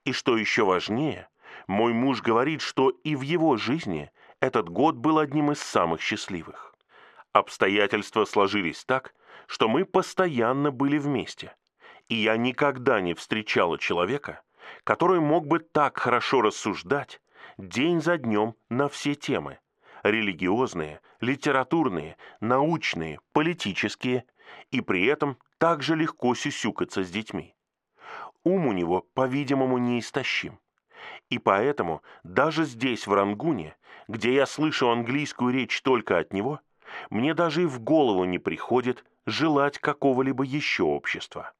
И 0.03 0.11
что 0.11 0.37
еще 0.37 0.63
важнее, 0.63 1.27
мой 1.67 1.93
муж 1.93 2.21
говорит, 2.21 2.61
что 2.61 2.89
и 2.89 3.15
в 3.15 3.21
его 3.21 3.57
жизни 3.57 4.11
этот 4.39 4.69
год 4.69 4.95
был 4.95 5.19
одним 5.19 5.51
из 5.51 5.59
самых 5.59 6.01
счастливых. 6.01 6.73
Обстоятельства 7.33 8.25
сложились 8.25 8.85
так, 8.85 9.13
что 9.47 9.67
мы 9.67 9.85
постоянно 9.85 10.71
были 10.71 10.97
вместе. 10.97 11.55
И 12.07 12.15
я 12.15 12.37
никогда 12.37 13.01
не 13.01 13.13
встречала 13.13 13.79
человека, 13.79 14.41
который 14.83 15.19
мог 15.19 15.47
бы 15.47 15.59
так 15.59 15.97
хорошо 15.97 16.41
рассуждать 16.41 17.19
день 17.57 18.01
за 18.01 18.17
днем 18.17 18.55
на 18.69 18.89
все 18.89 19.15
темы– 19.15 19.59
религиозные, 20.03 21.01
литературные, 21.19 22.17
научные, 22.39 23.19
политические, 23.33 24.25
и 24.71 24.81
при 24.81 25.05
этом 25.05 25.37
также 25.57 25.95
легко 25.95 26.35
сюсюкаться 26.35 27.03
с 27.03 27.09
детьми. 27.09 27.55
Ум 28.43 28.67
у 28.67 28.73
него, 28.73 29.07
по-видимому, 29.15 29.79
неистощим. 29.79 30.59
И 31.29 31.39
поэтому 31.39 32.03
даже 32.23 32.65
здесь, 32.65 33.07
в 33.07 33.13
Рангуне, 33.13 33.75
где 34.07 34.33
я 34.33 34.45
слышу 34.45 34.89
английскую 34.89 35.51
речь 35.51 35.81
только 35.81 36.19
от 36.19 36.33
него, 36.33 36.59
мне 37.09 37.33
даже 37.33 37.63
и 37.63 37.65
в 37.65 37.79
голову 37.79 38.25
не 38.25 38.37
приходит 38.37 39.03
желать 39.25 39.79
какого-либо 39.79 40.43
еще 40.43 40.83
общества. 40.83 41.53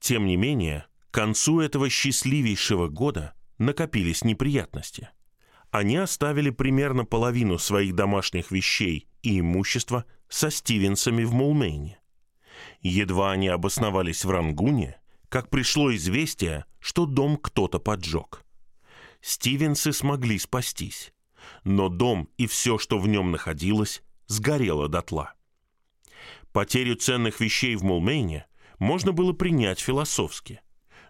Тем 0.00 0.26
не 0.26 0.36
менее, 0.36 0.86
к 1.10 1.14
концу 1.14 1.60
этого 1.60 1.88
счастливейшего 1.88 2.88
года 2.88 3.34
накопились 3.58 4.24
неприятности. 4.24 5.10
Они 5.70 5.96
оставили 5.96 6.50
примерно 6.50 7.04
половину 7.04 7.58
своих 7.58 7.94
домашних 7.94 8.50
вещей 8.50 9.08
и 9.22 9.38
имущества 9.38 10.04
со 10.28 10.50
Стивенсами 10.50 11.22
в 11.22 11.32
Мулмейне. 11.32 12.00
Едва 12.80 13.32
они 13.32 13.48
обосновались 13.48 14.24
в 14.24 14.30
Рангуне, 14.30 15.00
как 15.28 15.50
пришло 15.50 15.94
известие, 15.94 16.64
что 16.80 17.06
дом 17.06 17.36
кто-то 17.36 17.78
поджег. 17.78 18.44
Стивенсы 19.20 19.92
смогли 19.92 20.38
спастись, 20.38 21.12
но 21.62 21.88
дом 21.88 22.28
и 22.36 22.46
все, 22.46 22.78
что 22.78 22.98
в 22.98 23.06
нем 23.06 23.30
находилось, 23.30 24.02
сгорело 24.26 24.88
дотла. 24.88 25.34
Потерю 26.52 26.96
ценных 26.96 27.38
вещей 27.38 27.76
в 27.76 27.84
Мулмейне 27.84 28.46
можно 28.80 29.12
было 29.12 29.32
принять 29.32 29.78
философски, 29.78 30.60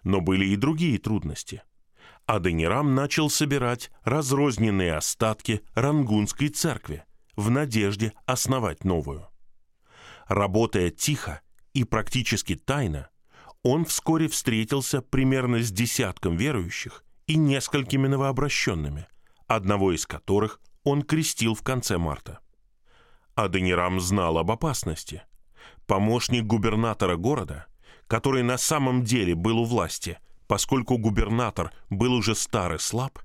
но 0.03 0.21
были 0.21 0.45
и 0.45 0.55
другие 0.55 0.99
трудности. 0.99 1.63
Аденирам 2.27 2.93
начал 2.93 3.29
собирать 3.29 3.89
разрозненные 4.03 4.95
остатки 4.95 5.63
Рангунской 5.73 6.49
церкви 6.49 7.03
в 7.35 7.49
надежде 7.49 8.13
основать 8.25 8.83
новую. 8.83 9.27
Работая 10.27 10.91
тихо 10.91 11.41
и 11.73 11.83
практически 11.83 12.55
тайно, 12.55 13.09
он 13.63 13.85
вскоре 13.85 14.27
встретился 14.27 15.01
примерно 15.01 15.61
с 15.61 15.71
десятком 15.71 16.35
верующих 16.35 17.03
и 17.25 17.35
несколькими 17.35 18.07
новообращенными, 18.07 19.07
одного 19.47 19.93
из 19.93 20.05
которых 20.05 20.59
он 20.83 21.03
крестил 21.03 21.55
в 21.55 21.63
конце 21.63 21.97
марта. 21.97 22.39
Аденирам 23.35 23.99
знал 23.99 24.37
об 24.37 24.51
опасности. 24.51 25.23
Помощник 25.91 26.45
губернатора 26.45 27.17
города, 27.17 27.65
который 28.07 28.43
на 28.43 28.57
самом 28.57 29.03
деле 29.03 29.35
был 29.35 29.59
у 29.59 29.65
власти, 29.65 30.19
поскольку 30.47 30.97
губернатор 30.97 31.73
был 31.89 32.13
уже 32.13 32.33
стар 32.33 32.75
и 32.75 32.77
слаб, 32.77 33.19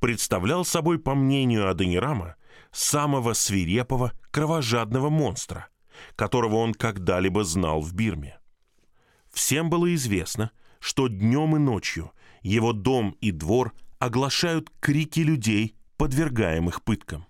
представлял 0.00 0.64
собой, 0.64 0.98
по 0.98 1.14
мнению 1.14 1.70
Аденирама, 1.70 2.34
самого 2.72 3.34
свирепого, 3.34 4.10
кровожадного 4.32 5.08
монстра, 5.08 5.68
которого 6.16 6.56
он 6.56 6.74
когда-либо 6.74 7.44
знал 7.44 7.80
в 7.80 7.94
Бирме. 7.94 8.40
Всем 9.32 9.70
было 9.70 9.94
известно, 9.94 10.50
что 10.80 11.06
днем 11.06 11.54
и 11.54 11.60
ночью 11.60 12.10
его 12.42 12.72
дом 12.72 13.16
и 13.20 13.30
двор 13.30 13.72
оглашают 14.00 14.68
крики 14.80 15.20
людей, 15.20 15.76
подвергаемых 15.96 16.82
пыткам. 16.82 17.26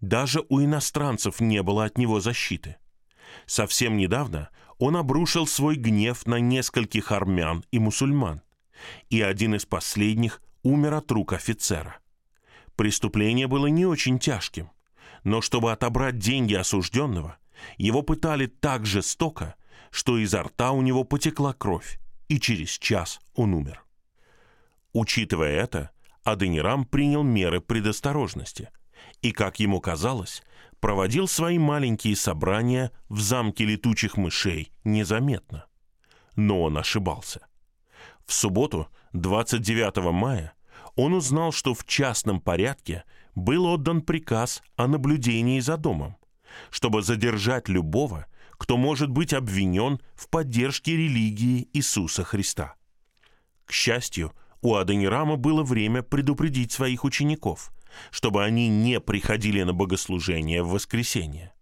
Даже 0.00 0.42
у 0.48 0.62
иностранцев 0.62 1.38
не 1.40 1.62
было 1.62 1.84
от 1.84 1.98
него 1.98 2.18
защиты. 2.20 2.78
Совсем 3.46 3.96
недавно 3.96 4.50
он 4.78 4.96
обрушил 4.96 5.46
свой 5.46 5.76
гнев 5.76 6.26
на 6.26 6.40
нескольких 6.40 7.12
армян 7.12 7.64
и 7.70 7.78
мусульман, 7.78 8.42
и 9.10 9.20
один 9.20 9.54
из 9.54 9.66
последних 9.66 10.40
умер 10.62 10.94
от 10.94 11.10
рук 11.12 11.32
офицера. 11.32 11.98
Преступление 12.76 13.46
было 13.46 13.66
не 13.66 13.84
очень 13.84 14.18
тяжким, 14.18 14.70
но 15.22 15.42
чтобы 15.42 15.72
отобрать 15.72 16.18
деньги 16.18 16.54
осужденного, 16.54 17.36
его 17.76 18.02
пытали 18.02 18.46
так 18.46 18.86
жестоко, 18.86 19.54
что 19.90 20.16
изо 20.18 20.44
рта 20.44 20.70
у 20.70 20.80
него 20.80 21.04
потекла 21.04 21.52
кровь, 21.52 22.00
и 22.28 22.40
через 22.40 22.70
час 22.78 23.20
он 23.34 23.52
умер. 23.52 23.84
Учитывая 24.92 25.52
это, 25.60 25.90
Аденирам 26.24 26.84
принял 26.84 27.22
меры 27.22 27.60
предосторожности 27.60 28.70
и, 29.22 29.32
как 29.32 29.60
ему 29.60 29.80
казалось, 29.80 30.42
проводил 30.80 31.28
свои 31.28 31.58
маленькие 31.58 32.16
собрания 32.16 32.90
в 33.08 33.20
замке 33.20 33.64
летучих 33.64 34.16
мышей 34.16 34.72
незаметно. 34.84 35.66
Но 36.36 36.62
он 36.62 36.78
ошибался. 36.78 37.46
В 38.24 38.32
субботу, 38.32 38.88
29 39.12 40.12
мая, 40.12 40.54
он 40.96 41.12
узнал, 41.14 41.52
что 41.52 41.74
в 41.74 41.84
частном 41.84 42.40
порядке 42.40 43.04
был 43.34 43.66
отдан 43.66 44.02
приказ 44.02 44.62
о 44.76 44.86
наблюдении 44.86 45.60
за 45.60 45.76
домом, 45.76 46.16
чтобы 46.70 47.02
задержать 47.02 47.68
любого, 47.68 48.26
кто 48.52 48.76
может 48.76 49.10
быть 49.10 49.32
обвинен 49.32 50.00
в 50.14 50.28
поддержке 50.28 50.96
религии 50.96 51.68
Иисуса 51.72 52.24
Христа. 52.24 52.74
К 53.64 53.72
счастью, 53.72 54.32
у 54.62 54.74
Адонирама 54.74 55.36
было 55.36 55.62
время 55.62 56.02
предупредить 56.02 56.72
своих 56.72 57.04
учеников, 57.04 57.72
чтобы 58.10 58.44
они 58.44 58.68
не 58.68 59.00
приходили 59.00 59.62
на 59.62 59.72
богослужение 59.72 60.62
в 60.62 60.70
воскресенье. 60.70 61.52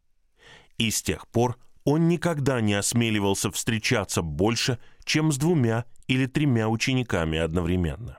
И 0.77 0.91
с 0.91 1.03
тех 1.03 1.27
пор 1.29 1.59
он 1.85 2.09
никогда 2.09 2.61
не 2.61 2.75
осмеливался 2.75 3.51
встречаться 3.51 4.23
больше, 4.23 4.79
чем 5.05 5.33
с 5.33 5.39
двумя 5.39 5.85
или 6.07 6.27
тремя 6.27 6.69
учениками 6.69 7.39
одновременно. 7.39 8.19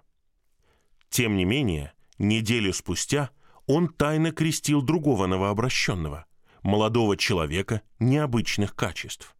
Тем 1.10 1.38
не 1.38 1.46
менее, 1.46 1.94
неделю 2.18 2.74
спустя 2.74 3.30
он 3.66 3.88
тайно 3.88 4.32
крестил 4.32 4.82
другого 4.82 5.28
новообращенного, 5.28 6.26
молодого 6.64 7.18
человека 7.18 7.82
необычных 8.00 8.76
качеств. 8.76 9.36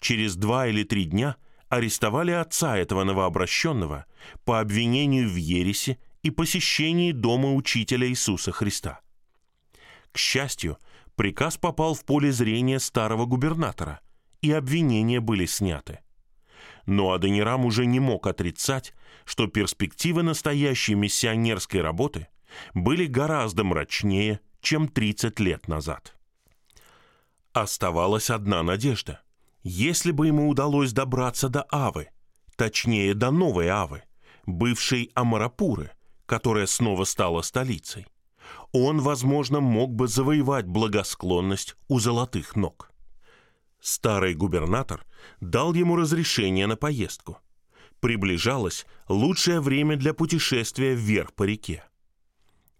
Через 0.00 0.36
два 0.36 0.66
или 0.66 0.82
три 0.82 1.04
дня 1.04 1.36
арестовали 1.68 2.32
отца 2.32 2.76
этого 2.76 3.04
новообращенного 3.04 4.06
по 4.44 4.60
обвинению 4.60 5.28
в 5.28 5.36
ересе 5.36 5.98
и 6.26 6.30
посещении 6.30 7.12
дома 7.12 7.54
учителя 7.54 8.08
Иисуса 8.08 8.50
Христа. 8.50 9.00
К 10.10 10.18
счастью, 10.18 10.76
приказ 11.14 11.56
попал 11.56 11.94
в 11.94 12.04
поле 12.04 12.32
зрения 12.32 12.80
старого 12.80 13.26
губернатора, 13.26 14.00
и 14.42 14.50
обвинения 14.50 15.20
были 15.20 15.46
сняты. 15.46 16.00
Но 16.84 17.12
Адонирам 17.12 17.64
уже 17.64 17.86
не 17.86 18.00
мог 18.00 18.26
отрицать, 18.26 18.92
что 19.24 19.46
перспективы 19.46 20.24
настоящей 20.24 20.96
миссионерской 20.96 21.80
работы 21.80 22.26
были 22.74 23.06
гораздо 23.06 23.62
мрачнее, 23.62 24.40
чем 24.60 24.88
30 24.88 25.38
лет 25.38 25.68
назад. 25.68 26.16
Оставалась 27.52 28.30
одна 28.30 28.64
надежда. 28.64 29.20
Если 29.62 30.10
бы 30.10 30.26
ему 30.26 30.48
удалось 30.48 30.92
добраться 30.92 31.48
до 31.48 31.66
Авы, 31.70 32.08
точнее 32.56 33.14
до 33.14 33.30
новой 33.30 33.68
Авы, 33.68 34.02
бывшей 34.44 35.12
Амарапуры, 35.14 35.92
которая 36.26 36.66
снова 36.66 37.04
стала 37.04 37.42
столицей, 37.42 38.06
он, 38.72 39.00
возможно, 39.00 39.60
мог 39.60 39.94
бы 39.94 40.08
завоевать 40.08 40.66
благосклонность 40.66 41.76
у 41.88 41.98
золотых 41.98 42.56
ног. 42.56 42.90
Старый 43.80 44.34
губернатор 44.34 45.06
дал 45.40 45.74
ему 45.74 45.96
разрешение 45.96 46.66
на 46.66 46.76
поездку. 46.76 47.38
Приближалось 48.00 48.84
лучшее 49.08 49.60
время 49.60 49.96
для 49.96 50.12
путешествия 50.12 50.94
вверх 50.94 51.32
по 51.32 51.44
реке. 51.44 51.84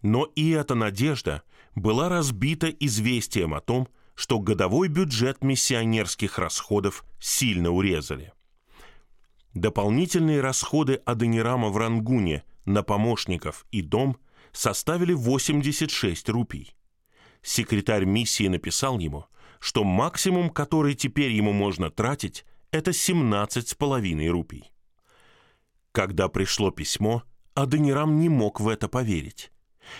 Но 0.02 0.24
и 0.34 0.50
эта 0.50 0.74
надежда 0.74 1.42
была 1.74 2.08
разбита 2.08 2.68
известием 2.68 3.54
о 3.54 3.60
том, 3.60 3.88
что 4.14 4.40
годовой 4.40 4.88
бюджет 4.88 5.42
миссионерских 5.42 6.38
расходов 6.38 7.04
сильно 7.20 7.70
урезали. 7.70 8.32
Дополнительные 9.54 10.40
расходы 10.40 11.00
Аденирама 11.04 11.68
в 11.68 11.76
Рангуне 11.76 12.44
на 12.66 12.82
помощников 12.82 13.66
и 13.70 13.80
дом 13.80 14.18
составили 14.52 15.12
86 15.12 16.28
рупий. 16.28 16.74
Секретарь 17.42 18.04
миссии 18.04 18.48
написал 18.48 18.98
ему, 18.98 19.26
что 19.60 19.84
максимум, 19.84 20.50
который 20.50 20.94
теперь 20.94 21.30
ему 21.30 21.52
можно 21.52 21.90
тратить, 21.90 22.44
это 22.70 22.90
17,5 22.90 24.28
рупий. 24.28 24.72
Когда 25.92 26.28
пришло 26.28 26.70
письмо, 26.70 27.22
Аденирам 27.54 28.18
не 28.18 28.28
мог 28.28 28.60
в 28.60 28.68
это 28.68 28.88
поверить. 28.88 29.50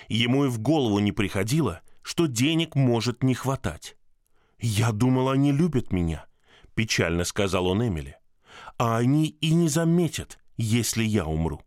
Ему 0.09 0.45
и 0.45 0.49
в 0.49 0.59
голову 0.59 0.99
не 0.99 1.13
приходило, 1.13 1.81
что 2.03 2.27
денег 2.27 2.75
может 2.75 3.23
не 3.23 3.35
хватать. 3.35 3.97
«Я 4.59 4.93
думал, 4.93 5.29
они 5.31 5.53
любят 5.53 5.93
меня»,— 5.93 6.27
печально 6.75 7.25
сказал 7.25 7.67
он 7.67 7.87
Эмили. 7.87 8.17
«А 8.79 8.97
они 8.97 9.29
и 9.41 9.55
не 9.55 9.69
заметят, 9.69 10.39
если 10.57 11.03
я 11.03 11.27
умру». 11.27 11.63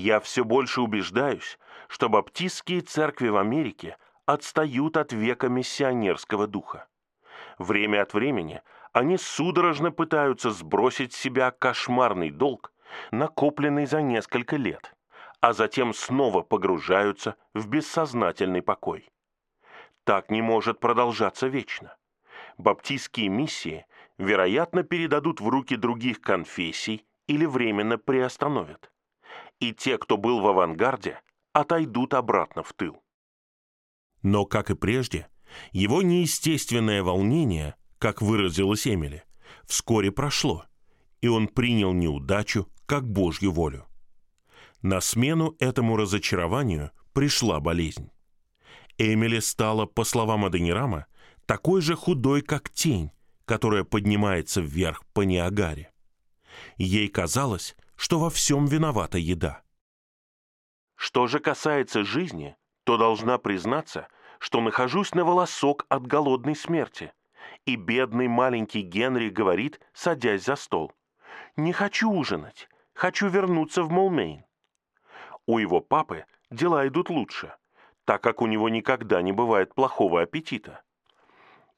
Я 0.00 0.18
все 0.18 0.46
больше 0.46 0.80
убеждаюсь, 0.80 1.58
что 1.86 2.08
баптистские 2.08 2.80
церкви 2.80 3.28
в 3.28 3.36
Америке 3.36 3.98
отстают 4.24 4.96
от 4.96 5.12
века 5.12 5.50
миссионерского 5.50 6.46
духа. 6.46 6.88
Время 7.58 8.00
от 8.00 8.14
времени 8.14 8.62
они 8.94 9.18
судорожно 9.18 9.92
пытаются 9.92 10.52
сбросить 10.52 11.12
с 11.12 11.18
себя 11.18 11.50
кошмарный 11.50 12.30
долг, 12.30 12.72
накопленный 13.10 13.84
за 13.84 14.00
несколько 14.00 14.56
лет, 14.56 14.96
а 15.42 15.52
затем 15.52 15.92
снова 15.92 16.40
погружаются 16.40 17.36
в 17.52 17.68
бессознательный 17.68 18.62
покой. 18.62 19.06
Так 20.04 20.30
не 20.30 20.40
может 20.40 20.80
продолжаться 20.80 21.46
вечно. 21.46 21.94
Баптистские 22.56 23.28
миссии, 23.28 23.84
вероятно, 24.16 24.82
передадут 24.82 25.42
в 25.42 25.48
руки 25.50 25.76
других 25.76 26.22
конфессий 26.22 27.04
или 27.26 27.44
временно 27.44 27.98
приостановят. 27.98 28.90
И 29.60 29.72
те, 29.72 29.98
кто 29.98 30.16
был 30.16 30.40
в 30.40 30.46
авангарде, 30.46 31.20
отойдут 31.52 32.14
обратно 32.14 32.62
в 32.62 32.72
тыл. 32.72 33.02
Но, 34.22 34.44
как 34.44 34.70
и 34.70 34.74
прежде, 34.74 35.28
его 35.72 36.02
неестественное 36.02 37.02
волнение, 37.02 37.76
как 37.98 38.22
выразилась 38.22 38.86
Эмили, 38.86 39.24
вскоре 39.66 40.10
прошло, 40.10 40.64
и 41.20 41.28
он 41.28 41.48
принял 41.48 41.92
неудачу 41.92 42.68
как 42.86 43.08
Божью 43.08 43.52
волю. 43.52 43.86
На 44.82 45.00
смену 45.00 45.56
этому 45.58 45.96
разочарованию 45.96 46.90
пришла 47.12 47.60
болезнь. 47.60 48.10
Эмили 48.96 49.40
стала, 49.40 49.86
по 49.86 50.04
словам 50.04 50.44
Аденирама, 50.44 51.06
такой 51.46 51.82
же 51.82 51.96
худой, 51.96 52.42
как 52.42 52.70
тень, 52.70 53.10
которая 53.44 53.84
поднимается 53.84 54.60
вверх 54.60 55.04
по 55.12 55.22
Ниагаре. 55.22 55.90
Ей 56.76 57.08
казалось, 57.08 57.76
что 58.00 58.18
во 58.18 58.30
всем 58.30 58.64
виновата 58.64 59.18
еда. 59.18 59.62
Что 60.96 61.26
же 61.26 61.38
касается 61.38 62.02
жизни, 62.02 62.56
то 62.84 62.96
должна 62.96 63.36
признаться, 63.36 64.08
что 64.38 64.62
нахожусь 64.62 65.14
на 65.14 65.22
волосок 65.22 65.84
от 65.90 66.06
голодной 66.06 66.56
смерти. 66.56 67.12
И 67.66 67.76
бедный 67.76 68.26
маленький 68.26 68.80
Генри 68.80 69.28
говорит, 69.28 69.80
садясь 69.92 70.46
за 70.46 70.56
стол. 70.56 70.94
«Не 71.56 71.74
хочу 71.74 72.10
ужинать, 72.10 72.70
хочу 72.94 73.28
вернуться 73.28 73.82
в 73.82 73.90
Молмейн». 73.90 74.46
У 75.44 75.58
его 75.58 75.82
папы 75.82 76.24
дела 76.50 76.88
идут 76.88 77.10
лучше, 77.10 77.54
так 78.06 78.22
как 78.22 78.40
у 78.40 78.46
него 78.46 78.70
никогда 78.70 79.20
не 79.20 79.32
бывает 79.32 79.74
плохого 79.74 80.22
аппетита. 80.22 80.82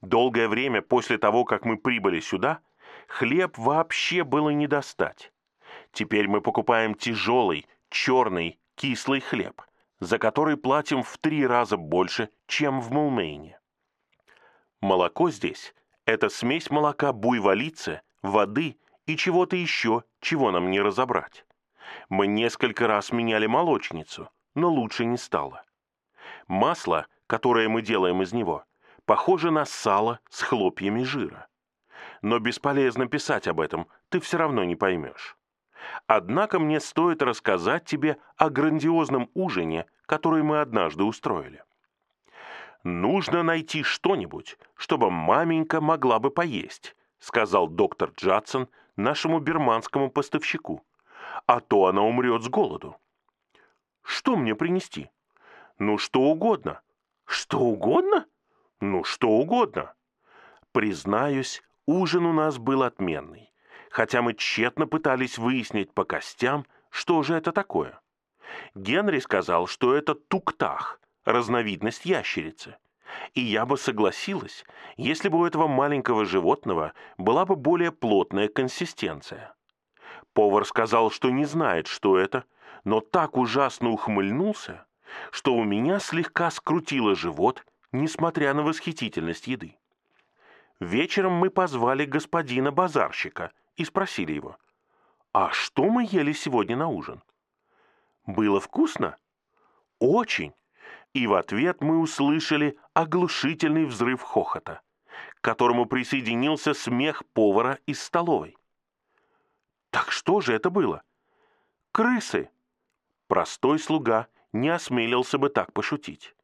Долгое 0.02 0.46
время 0.46 0.82
после 0.82 1.18
того, 1.18 1.44
как 1.44 1.64
мы 1.64 1.78
прибыли 1.78 2.20
сюда, 2.20 2.60
хлеб 3.08 3.58
вообще 3.58 4.22
было 4.22 4.50
не 4.50 4.68
достать. 4.68 5.31
Теперь 5.92 6.26
мы 6.26 6.40
покупаем 6.40 6.94
тяжелый, 6.94 7.66
черный, 7.90 8.58
кислый 8.74 9.20
хлеб, 9.20 9.62
за 10.00 10.18
который 10.18 10.56
платим 10.56 11.02
в 11.02 11.18
три 11.18 11.46
раза 11.46 11.76
больше, 11.76 12.30
чем 12.46 12.80
в 12.80 12.90
Мулмейне. 12.90 13.60
Молоко 14.80 15.30
здесь– 15.30 15.74
это 16.06 16.28
смесь 16.28 16.70
молока 16.70 17.12
буйволицы, 17.12 18.00
воды 18.22 18.78
и 19.06 19.16
чего-то 19.16 19.54
еще, 19.54 20.04
чего 20.20 20.50
нам 20.50 20.70
не 20.70 20.80
разобрать. 20.80 21.44
Мы 22.08 22.26
несколько 22.26 22.86
раз 22.86 23.12
меняли 23.12 23.46
молочницу, 23.46 24.30
но 24.54 24.70
лучше 24.70 25.04
не 25.04 25.18
стало. 25.18 25.62
Масло, 26.48 27.06
которое 27.26 27.68
мы 27.68 27.82
делаем 27.82 28.22
из 28.22 28.32
него, 28.32 28.64
похоже 29.04 29.50
на 29.50 29.66
сало 29.66 30.20
с 30.30 30.42
хлопьями 30.42 31.02
жира. 31.02 31.48
Но 32.22 32.38
бесполезно 32.38 33.06
писать 33.06 33.46
об 33.46 33.60
этом, 33.60 33.88
ты 34.08 34.20
все 34.20 34.38
равно 34.38 34.64
не 34.64 34.74
поймешь. 34.74 35.36
Однако 36.06 36.58
мне 36.58 36.80
стоит 36.80 37.22
рассказать 37.22 37.84
тебе 37.84 38.18
о 38.36 38.50
грандиозном 38.50 39.30
ужине, 39.34 39.86
который 40.06 40.42
мы 40.42 40.60
однажды 40.60 41.04
устроили. 41.04 41.62
«Нужно 42.84 43.42
найти 43.42 43.82
что-нибудь, 43.82 44.58
чтобы 44.74 45.10
маменька 45.10 45.80
могла 45.80 46.18
бы 46.18 46.30
поесть», 46.30 46.96
сказал 47.20 47.68
доктор 47.68 48.10
Джадсон 48.16 48.68
нашему 48.96 49.38
бирманскому 49.38 50.10
поставщику. 50.10 50.84
«А 51.46 51.60
то 51.60 51.86
она 51.86 52.02
умрет 52.02 52.42
с 52.42 52.48
голоду». 52.48 52.96
«Что 54.02 54.36
мне 54.36 54.54
принести?» 54.54 55.10
«Ну, 55.78 55.98
что 55.98 56.22
угодно». 56.22 56.80
«Что 57.24 57.60
угодно?» 57.60 58.26
«Ну, 58.80 59.04
что 59.04 59.28
угодно». 59.28 59.94
Признаюсь, 60.72 61.62
ужин 61.86 62.26
у 62.26 62.32
нас 62.32 62.58
был 62.58 62.82
отменный, 62.82 63.51
хотя 63.92 64.22
мы 64.22 64.32
тщетно 64.32 64.86
пытались 64.86 65.36
выяснить 65.36 65.92
по 65.92 66.04
костям, 66.04 66.66
что 66.88 67.22
же 67.22 67.34
это 67.34 67.52
такое. 67.52 68.00
Генри 68.74 69.18
сказал, 69.18 69.66
что 69.66 69.94
это 69.94 70.14
туктах, 70.14 70.98
разновидность 71.26 72.06
ящерицы. 72.06 72.76
И 73.34 73.42
я 73.42 73.66
бы 73.66 73.76
согласилась, 73.76 74.64
если 74.96 75.28
бы 75.28 75.40
у 75.40 75.44
этого 75.44 75.68
маленького 75.68 76.24
животного 76.24 76.94
была 77.18 77.44
бы 77.44 77.54
более 77.54 77.92
плотная 77.92 78.48
консистенция. 78.48 79.54
Повар 80.32 80.64
сказал, 80.64 81.10
что 81.10 81.28
не 81.28 81.44
знает, 81.44 81.86
что 81.86 82.16
это, 82.16 82.44
но 82.84 83.00
так 83.00 83.36
ужасно 83.36 83.90
ухмыльнулся, 83.90 84.86
что 85.30 85.54
у 85.54 85.64
меня 85.64 85.98
слегка 85.98 86.50
скрутило 86.50 87.14
живот, 87.14 87.62
несмотря 87.92 88.54
на 88.54 88.62
восхитительность 88.62 89.48
еды. 89.48 89.76
Вечером 90.80 91.34
мы 91.34 91.50
позвали 91.50 92.06
господина 92.06 92.72
базарщика 92.72 93.52
и 93.76 93.84
спросили 93.84 94.32
его, 94.32 94.56
«А 95.32 95.50
что 95.50 95.84
мы 95.84 96.06
ели 96.10 96.32
сегодня 96.32 96.76
на 96.76 96.88
ужин?» 96.88 97.22
«Было 98.26 98.60
вкусно?» 98.60 99.16
«Очень!» 99.98 100.52
И 101.14 101.26
в 101.26 101.34
ответ 101.34 101.82
мы 101.82 101.98
услышали 101.98 102.78
оглушительный 102.94 103.84
взрыв 103.84 104.22
хохота, 104.22 104.80
к 105.34 105.40
которому 105.42 105.86
присоединился 105.86 106.72
смех 106.72 107.22
повара 107.34 107.78
из 107.86 108.02
столовой. 108.02 108.56
«Так 109.90 110.10
что 110.10 110.40
же 110.40 110.54
это 110.54 110.70
было?» 110.70 111.02
«Крысы!» 111.92 112.50
Простой 113.26 113.78
слуга 113.78 114.28
не 114.52 114.68
осмелился 114.68 115.38
бы 115.38 115.48
так 115.48 115.72
пошутить. 115.72 116.34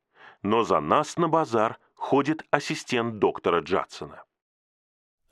Но 0.43 0.65
за 0.65 0.81
нас 0.81 1.17
на 1.17 1.29
базар 1.29 1.79
ходит 1.95 2.47
ассистент 2.51 3.19
доктора 3.19 3.61
Джадсона. 3.61 4.25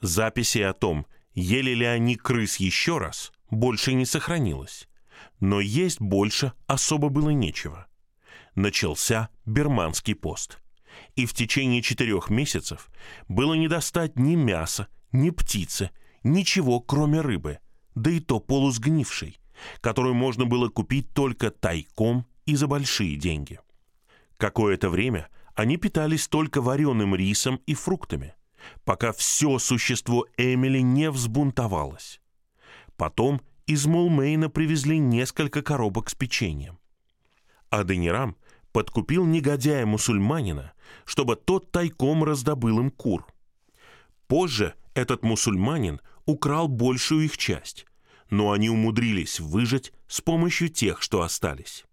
Записи 0.00 0.58
о 0.58 0.72
том, 0.72 1.06
ели 1.36 1.72
ли 1.72 1.84
они 1.84 2.16
крыс 2.16 2.56
еще 2.56 2.98
раз, 2.98 3.32
больше 3.50 3.92
не 3.92 4.04
сохранилось. 4.04 4.88
Но 5.38 5.60
есть 5.60 6.00
больше 6.00 6.52
особо 6.66 7.10
было 7.10 7.30
нечего. 7.30 7.86
Начался 8.54 9.28
Берманский 9.44 10.14
пост. 10.14 10.58
И 11.14 11.26
в 11.26 11.34
течение 11.34 11.82
четырех 11.82 12.30
месяцев 12.30 12.88
было 13.28 13.54
не 13.54 13.68
достать 13.68 14.18
ни 14.18 14.34
мяса, 14.34 14.88
ни 15.12 15.30
птицы, 15.30 15.90
ничего, 16.24 16.80
кроме 16.80 17.20
рыбы, 17.20 17.58
да 17.94 18.10
и 18.10 18.20
то 18.20 18.40
полусгнившей, 18.40 19.38
которую 19.82 20.14
можно 20.14 20.46
было 20.46 20.68
купить 20.68 21.12
только 21.12 21.50
тайком 21.50 22.26
и 22.46 22.56
за 22.56 22.66
большие 22.66 23.16
деньги. 23.16 23.60
Какое-то 24.38 24.88
время 24.88 25.28
они 25.54 25.76
питались 25.76 26.28
только 26.28 26.62
вареным 26.62 27.14
рисом 27.14 27.60
и 27.66 27.74
фруктами, 27.74 28.34
пока 28.84 29.12
все 29.12 29.58
существо 29.58 30.26
Эмили 30.36 30.80
не 30.80 31.10
взбунтовалось. 31.10 32.20
Потом 32.96 33.40
из 33.66 33.86
Молмейна 33.86 34.48
привезли 34.48 34.98
несколько 34.98 35.62
коробок 35.62 36.08
с 36.08 36.14
печеньем. 36.14 36.78
Аденирам 37.68 38.36
подкупил 38.72 39.26
негодяя-мусульманина, 39.26 40.72
чтобы 41.04 41.36
тот 41.36 41.72
тайком 41.72 42.24
раздобыл 42.24 42.80
им 42.80 42.90
кур. 42.90 43.26
Позже 44.28 44.74
этот 44.94 45.22
мусульманин 45.22 46.00
украл 46.24 46.68
большую 46.68 47.24
их 47.24 47.36
часть, 47.38 47.86
но 48.30 48.52
они 48.52 48.70
умудрились 48.70 49.40
выжить 49.40 49.92
с 50.08 50.20
помощью 50.20 50.68
тех, 50.68 51.02
что 51.02 51.22
остались. 51.22 51.84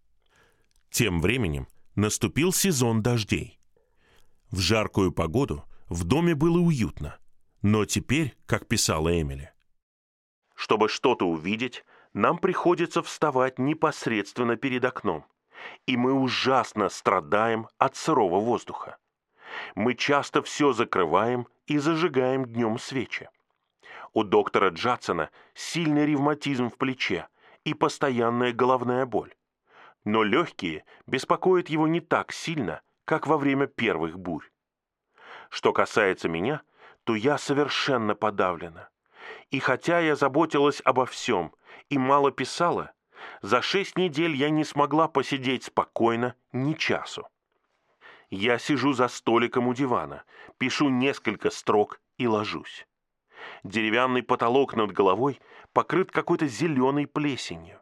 Тем 0.90 1.22
временем 1.22 1.68
наступил 1.96 2.54
сезон 2.54 3.02
дождей. 3.02 3.60
В 4.52 4.60
жаркую 4.60 5.12
погоду 5.12 5.64
в 5.94 6.04
доме 6.04 6.36
было 6.36 6.60
уютно, 6.60 7.20
но 7.62 7.86
теперь, 7.86 8.36
как 8.46 8.68
писала 8.68 9.22
Эмили, 9.22 9.54
чтобы 10.56 10.90
что-то 10.90 11.28
увидеть, 11.28 11.86
нам 12.14 12.38
приходится 12.38 13.02
вставать 13.02 13.60
непосредственно 13.60 14.56
перед 14.56 14.84
окном, 14.86 15.26
и 15.86 15.96
мы 15.96 16.14
ужасно 16.14 16.90
страдаем 16.90 17.68
от 17.78 17.96
сырого 17.96 18.40
воздуха. 18.40 18.98
Мы 19.76 19.94
часто 19.94 20.42
все 20.42 20.74
закрываем 20.74 21.48
и 21.68 21.78
зажигаем 21.78 22.46
днем 22.46 22.80
свечи. 22.80 23.30
У 24.14 24.24
доктора 24.24 24.70
Джадсона 24.70 25.30
сильный 25.54 26.06
ревматизм 26.06 26.70
в 26.70 26.78
плече 26.78 27.28
и 27.64 27.74
постоянная 27.74 28.52
головная 28.52 29.06
боль 29.06 29.34
но 30.06 30.24
легкие 30.24 30.84
беспокоят 31.08 31.70
его 31.70 31.88
не 31.88 32.02
так 32.02 32.32
сильно, 32.32 32.82
как 33.06 33.28
во 33.28 33.38
время 33.38 33.68
первых 33.68 34.20
бурь. 34.20 34.50
Что 35.54 35.72
касается 35.72 36.28
меня, 36.28 36.63
то 37.04 37.13
я 37.13 37.38
совершенно 37.38 38.16
подавлена. 38.16 38.89
И 39.52 39.60
хотя 39.60 40.00
я 40.00 40.16
заботилась 40.16 40.82
обо 40.84 41.06
всем 41.06 41.54
и 41.89 42.00
мало 42.00 42.32
писала, 42.32 42.92
за 43.44 43.62
шесть 43.62 43.96
недель 43.96 44.36
я 44.36 44.50
не 44.50 44.63
смогла 44.63 45.08
посидеть 45.08 45.66
спокойно 45.66 46.34
ни 46.54 46.74
часу. 46.74 47.28
Я 48.32 48.58
сижу 48.58 48.94
за 48.94 49.08
столиком 49.08 49.68
у 49.68 49.76
дивана, 49.76 50.24
пишу 50.58 50.89
несколько 50.89 51.52
строк 51.52 52.02
и 52.18 52.26
ложусь. 52.26 52.88
Деревянный 53.63 54.24
потолок 54.24 54.76
над 54.76 54.92
головой 54.92 55.39
покрыт 55.72 56.10
какой-то 56.10 56.48
зеленой 56.48 57.06
плесенью 57.06 57.80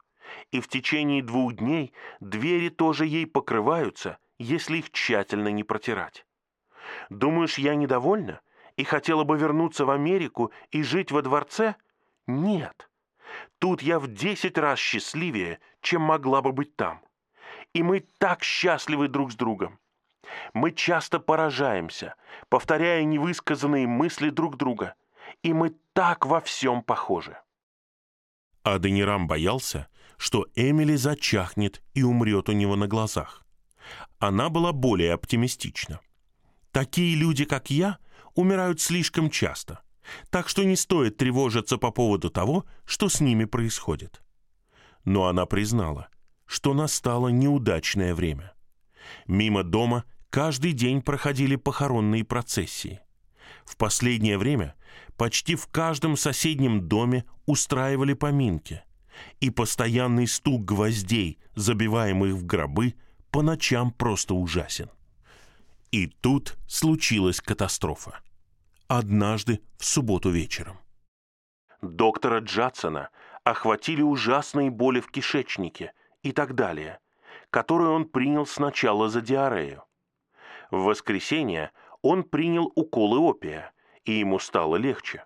и 0.51 0.59
в 0.59 0.67
течение 0.67 1.23
двух 1.23 1.53
дней 1.53 1.93
двери 2.19 2.67
тоже 2.67 3.05
ей 3.05 3.25
покрываются, 3.25 4.17
если 4.37 4.79
их 4.79 4.91
тщательно 4.91 5.47
не 5.53 5.63
протирать. 5.63 6.25
Думаешь, 7.09 7.57
я 7.57 7.75
недовольна 7.75 8.41
и 8.77 8.83
хотела 8.83 9.23
бы 9.23 9.37
вернуться 9.37 9.85
в 9.85 9.91
Америку 9.91 10.51
и 10.71 10.83
жить 10.83 11.11
во 11.11 11.21
дворце? 11.21 11.75
Нет. 12.27 12.89
Тут 13.59 13.81
я 13.81 13.99
в 13.99 14.07
десять 14.07 14.57
раз 14.57 14.79
счастливее, 14.79 15.59
чем 15.81 16.01
могла 16.01 16.41
бы 16.41 16.51
быть 16.51 16.75
там. 16.75 17.01
И 17.73 17.83
мы 17.83 18.01
так 18.17 18.43
счастливы 18.43 19.07
друг 19.07 19.31
с 19.31 19.35
другом. 19.35 19.79
Мы 20.53 20.71
часто 20.71 21.19
поражаемся, 21.19 22.15
повторяя 22.49 23.03
невысказанные 23.03 23.87
мысли 23.87 24.29
друг 24.29 24.57
друга, 24.57 24.95
и 25.43 25.53
мы 25.53 25.75
так 25.93 26.25
во 26.25 26.39
всем 26.41 26.83
похожи. 26.83 27.37
Аденирам 28.63 29.27
боялся, 29.27 29.87
что 30.17 30.47
Эмили 30.55 30.95
зачахнет 30.95 31.81
и 31.93 32.03
умрет 32.03 32.49
у 32.49 32.51
него 32.51 32.75
на 32.75 32.87
глазах. 32.87 33.43
Она 34.19 34.49
была 34.49 34.71
более 34.71 35.13
оптимистична. 35.13 35.99
«Такие 36.71 37.15
люди, 37.15 37.45
как 37.45 37.69
я, 37.69 37.97
умирают 38.35 38.79
слишком 38.79 39.29
часто. 39.29 39.81
так 40.29 40.49
что 40.49 40.63
не 40.63 40.75
стоит 40.75 41.17
тревожиться 41.17 41.77
по 41.77 41.91
поводу 41.91 42.29
того, 42.29 42.65
что 42.85 43.09
с 43.09 43.21
ними 43.21 43.45
происходит. 43.45 44.21
Но 45.05 45.27
она 45.27 45.45
признала, 45.45 46.09
что 46.45 46.73
настало 46.73 47.29
неудачное 47.29 48.13
время. 48.13 48.53
Мимо 49.27 49.63
дома 49.63 50.05
каждый 50.29 50.73
день 50.73 51.01
проходили 51.01 51.55
похоронные 51.55 52.23
процессии. 52.23 52.99
В 53.65 53.77
последнее 53.77 54.37
время 54.37 54.75
почти 55.17 55.55
в 55.55 55.67
каждом 55.67 56.17
соседнем 56.17 56.87
доме 56.87 57.25
устраивали 57.45 58.13
поминки, 58.13 58.83
и 59.39 59.49
постоянный 59.49 60.27
стук 60.27 60.65
гвоздей, 60.65 61.39
забиваемых 61.55 62.33
в 62.33 62.45
гробы, 62.45 62.95
по 63.29 63.41
ночам 63.41 63.91
просто 63.91 64.33
ужасен. 64.33 64.89
И 65.91 66.07
тут 66.07 66.57
случилась 66.67 67.41
катастрофа. 67.41 68.21
Однажды 68.87 69.61
в 69.77 69.83
субботу 69.83 70.29
вечером. 70.29 70.79
Доктора 71.81 72.39
Джадсона 72.39 73.09
охватили 73.43 74.01
ужасные 74.01 74.69
боли 74.69 75.01
в 75.01 75.11
кишечнике 75.11 75.91
и 76.23 76.31
так 76.31 76.55
далее, 76.55 76.99
которые 77.49 77.89
он 77.89 78.05
принял 78.05 78.45
сначала 78.45 79.09
за 79.09 79.19
диарею. 79.19 79.83
В 80.69 80.83
воскресенье 80.83 81.71
он 82.01 82.23
принял 82.23 82.71
уколы 82.75 83.19
опия, 83.19 83.73
и 84.05 84.13
ему 84.13 84.39
стало 84.39 84.77
легче. 84.77 85.25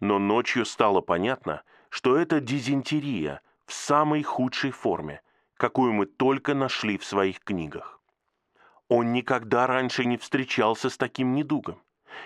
Но 0.00 0.18
ночью 0.18 0.66
стало 0.66 1.00
понятно, 1.00 1.62
что 1.88 2.18
это 2.18 2.40
дизентерия 2.40 3.40
в 3.64 3.72
самой 3.72 4.22
худшей 4.22 4.70
форме, 4.70 5.22
какую 5.56 5.94
мы 5.94 6.04
только 6.04 6.52
нашли 6.54 6.98
в 6.98 7.04
своих 7.06 7.40
книгах. 7.40 7.93
Он 8.88 9.12
никогда 9.12 9.66
раньше 9.66 10.04
не 10.04 10.16
встречался 10.16 10.90
с 10.90 10.96
таким 10.96 11.32
недугом, 11.32 11.82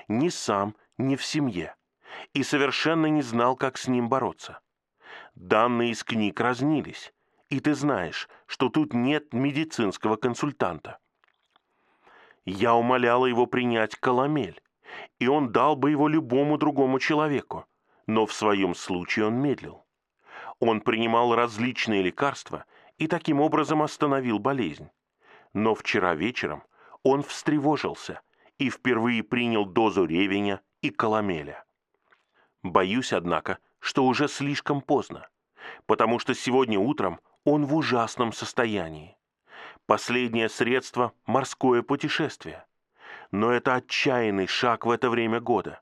ни 0.08 0.28
сам, 0.28 0.74
ни 0.96 1.14
в 1.16 1.24
семье, 1.24 1.76
и 2.32 2.42
совершенно 2.42 3.06
не 3.06 3.22
знал, 3.22 3.56
как 3.56 3.78
с 3.78 3.86
ним 3.86 4.08
бороться. 4.08 4.60
Данные 5.34 5.92
из 5.92 6.02
книг 6.02 6.40
разнились, 6.40 7.14
и 7.48 7.60
ты 7.60 7.74
знаешь, 7.74 8.28
что 8.46 8.68
тут 8.68 8.92
нет 8.92 9.32
медицинского 9.32 10.16
консультанта. 10.16 10.98
Я 12.44 12.74
умоляла 12.74 13.26
его 13.26 13.46
принять 13.46 13.94
коломель, 13.94 14.60
и 15.18 15.28
он 15.28 15.52
дал 15.52 15.76
бы 15.76 15.90
его 15.90 16.08
любому 16.08 16.58
другому 16.58 16.98
человеку, 16.98 17.66
но 18.06 18.26
в 18.26 18.32
своем 18.32 18.74
случае 18.74 19.26
он 19.26 19.34
медлил. 19.34 19.84
Он 20.58 20.80
принимал 20.80 21.34
различные 21.34 22.02
лекарства 22.02 22.64
и 22.96 23.06
таким 23.06 23.40
образом 23.40 23.82
остановил 23.82 24.38
болезнь. 24.38 24.90
Но 25.52 25.74
вчера 25.74 26.14
вечером 26.14 26.62
он 27.02 27.22
встревожился 27.22 28.20
и 28.58 28.70
впервые 28.70 29.22
принял 29.22 29.64
дозу 29.64 30.04
ревеня 30.04 30.60
и 30.82 30.90
коломеля. 30.90 31.64
Боюсь, 32.62 33.12
однако, 33.12 33.58
что 33.78 34.04
уже 34.04 34.28
слишком 34.28 34.80
поздно, 34.80 35.28
потому 35.86 36.18
что 36.18 36.34
сегодня 36.34 36.78
утром 36.78 37.20
он 37.44 37.64
в 37.64 37.74
ужасном 37.74 38.32
состоянии. 38.32 39.16
Последнее 39.86 40.48
средство– 40.48 41.12
морское 41.26 41.82
путешествие. 41.82 42.66
Но 43.30 43.52
это 43.52 43.74
отчаянный 43.74 44.46
шаг 44.46 44.84
в 44.84 44.90
это 44.90 45.08
время 45.08 45.40
года. 45.40 45.80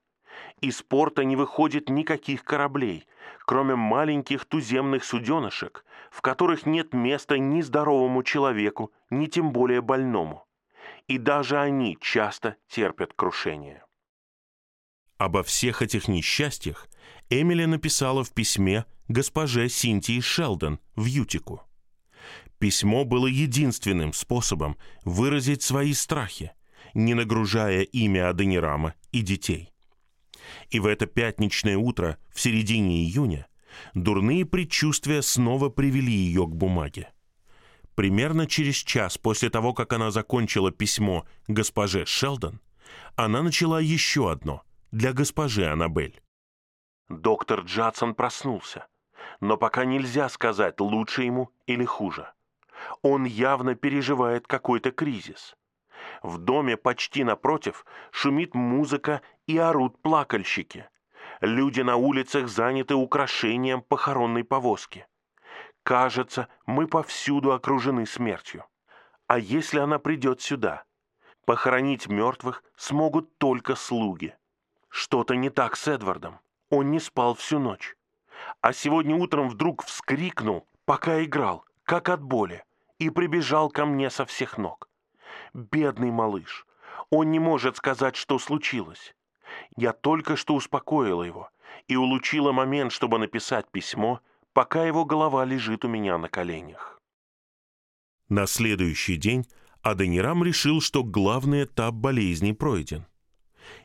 Из 0.60 0.82
порта 0.82 1.24
не 1.24 1.36
выходит 1.36 1.90
никаких 1.90 2.44
кораблей, 2.44 3.06
кроме 3.44 3.74
маленьких 3.74 4.46
туземных 4.46 5.04
суденышек, 5.04 5.84
в 6.10 6.22
которых 6.22 6.64
нет 6.64 6.94
места 6.94 7.38
ни 7.38 7.60
здоровому 7.60 8.22
человеку, 8.22 8.90
ни 9.10 9.26
тем 9.26 9.52
более 9.52 9.82
больному. 9.82 10.46
И 11.08 11.18
даже 11.18 11.58
они 11.58 11.98
часто 12.00 12.56
терпят 12.68 13.12
крушение. 13.12 13.84
Обо 15.18 15.42
всех 15.42 15.82
этих 15.82 16.08
несчастьях 16.08 16.88
Эмили 17.28 17.64
написала 17.64 18.24
в 18.24 18.32
письме 18.32 18.86
госпоже 19.08 19.68
Синтии 19.68 20.20
Шелдон 20.20 20.80
в 20.94 21.04
Ютику. 21.04 21.62
Письмо 22.58 23.04
было 23.04 23.26
единственным 23.26 24.12
способом 24.12 24.76
выразить 25.04 25.62
свои 25.62 25.92
страхи, 25.92 26.52
не 26.94 27.14
нагружая 27.14 27.82
имя 27.82 28.30
Аденирама 28.30 28.94
и 29.12 29.20
детей. 29.20 29.75
И 30.70 30.80
в 30.80 30.86
это 30.86 31.06
пятничное 31.06 31.76
утро, 31.76 32.18
в 32.32 32.40
середине 32.40 33.02
июня, 33.04 33.46
дурные 33.94 34.44
предчувствия 34.44 35.22
снова 35.22 35.68
привели 35.68 36.12
ее 36.12 36.46
к 36.46 36.54
бумаге. 36.54 37.12
Примерно 37.94 38.46
через 38.46 38.76
час 38.76 39.16
после 39.16 39.48
того, 39.48 39.72
как 39.72 39.92
она 39.92 40.10
закончила 40.10 40.70
письмо 40.70 41.24
госпоже 41.48 42.04
Шелдон, 42.04 42.60
она 43.16 43.42
начала 43.42 43.80
еще 43.80 44.30
одно 44.30 44.62
для 44.92 45.12
госпожи 45.12 45.64
Аннабель. 45.64 46.20
Доктор 47.08 47.60
Джадсон 47.60 48.14
проснулся, 48.14 48.86
но 49.40 49.56
пока 49.56 49.84
нельзя 49.84 50.28
сказать, 50.28 50.80
лучше 50.80 51.22
ему 51.22 51.50
или 51.66 51.84
хуже. 51.84 52.32
Он 53.02 53.24
явно 53.24 53.74
переживает 53.74 54.46
какой-то 54.46 54.90
кризис. 54.90 55.56
В 56.26 56.38
доме 56.38 56.76
почти 56.76 57.22
напротив 57.22 57.86
шумит 58.10 58.56
музыка 58.56 59.22
и 59.46 59.58
орут 59.58 60.02
плакальщики. 60.02 60.88
Люди 61.40 61.82
на 61.82 61.94
улицах 61.94 62.48
заняты 62.48 62.96
украшением 62.96 63.80
похоронной 63.80 64.42
повозки. 64.42 65.06
Кажется, 65.84 66.48
мы 66.66 66.88
повсюду 66.88 67.52
окружены 67.52 68.06
смертью. 68.06 68.64
А 69.28 69.38
если 69.38 69.78
она 69.78 70.00
придет 70.00 70.40
сюда? 70.40 70.82
Похоронить 71.44 72.08
мертвых 72.08 72.64
смогут 72.76 73.38
только 73.38 73.76
слуги. 73.76 74.34
Что-то 74.88 75.36
не 75.36 75.48
так 75.48 75.76
с 75.76 75.86
Эдвардом. 75.86 76.40
Он 76.70 76.90
не 76.90 76.98
спал 76.98 77.34
всю 77.34 77.60
ночь. 77.60 77.94
А 78.62 78.72
сегодня 78.72 79.14
утром 79.14 79.48
вдруг 79.48 79.84
вскрикнул, 79.84 80.66
пока 80.86 81.22
играл, 81.22 81.64
как 81.84 82.08
от 82.08 82.20
боли 82.20 82.64
и 82.98 83.10
прибежал 83.10 83.70
ко 83.70 83.86
мне 83.86 84.10
со 84.10 84.24
всех 84.24 84.58
ног. 84.58 84.88
Бедный 85.56 86.10
малыш. 86.10 86.66
Он 87.08 87.30
не 87.30 87.38
может 87.38 87.78
сказать, 87.78 88.14
что 88.14 88.38
случилось. 88.38 89.14
Я 89.74 89.94
только 89.94 90.36
что 90.36 90.54
успокоила 90.54 91.22
его 91.22 91.48
и 91.88 91.96
улучила 91.96 92.52
момент, 92.52 92.92
чтобы 92.92 93.18
написать 93.18 93.70
письмо, 93.70 94.20
пока 94.52 94.84
его 94.84 95.06
голова 95.06 95.46
лежит 95.46 95.86
у 95.86 95.88
меня 95.88 96.18
на 96.18 96.28
коленях. 96.28 97.00
На 98.28 98.46
следующий 98.46 99.16
день 99.16 99.46
Аденирам 99.80 100.44
решил, 100.44 100.82
что 100.82 101.02
главный 101.02 101.64
этап 101.64 101.94
болезни 101.94 102.52
пройден. 102.52 103.06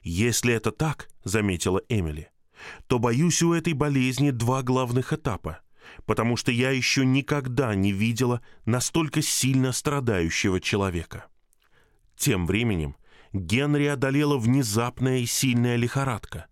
«Если 0.01 0.53
это 0.53 0.73
так,— 0.73 1.07
заметила 1.23 1.81
Эмили,— 1.87 2.31
то, 2.87 2.99
боюсь, 2.99 3.41
у 3.43 3.53
этой 3.53 3.71
болезни 3.71 4.31
два 4.31 4.61
главных 4.61 5.13
этапа— 5.13 5.61
потому 6.05 6.37
что 6.37 6.51
я 6.51 6.71
еще 6.71 7.05
никогда 7.05 7.75
не 7.75 7.91
видела 7.91 8.41
настолько 8.65 9.21
сильно 9.21 9.71
страдающего 9.71 10.59
человека. 10.59 11.30
Тем 12.21 12.45
временем 12.45 12.95
Генри 13.33 13.85
одолела 13.85 14.37
внезапная 14.37 15.17
и 15.17 15.25
сильная 15.25 15.75
лихорадка, 15.75 16.45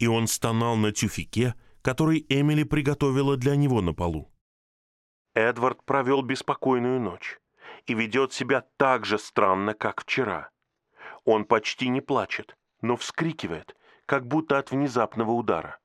и 0.00 0.08
он 0.08 0.26
стонал 0.26 0.74
на 0.74 0.90
тюфике, 0.90 1.54
который 1.80 2.26
Эмили 2.28 2.64
приготовила 2.64 3.36
для 3.36 3.54
него 3.54 3.80
на 3.80 3.94
полу. 3.94 4.32
Эдвард 5.34 5.84
провел 5.84 6.22
беспокойную 6.22 7.00
ночь 7.00 7.38
и 7.86 7.94
ведет 7.94 8.32
себя 8.32 8.64
так 8.76 9.04
же 9.04 9.16
странно, 9.16 9.74
как 9.74 10.02
вчера. 10.02 10.50
Он 11.24 11.44
почти 11.44 11.88
не 11.88 12.00
плачет, 12.00 12.56
но 12.80 12.96
вскрикивает, 12.96 13.76
как 14.06 14.26
будто 14.26 14.58
от 14.58 14.72
внезапного 14.72 15.30
удара. 15.30 15.78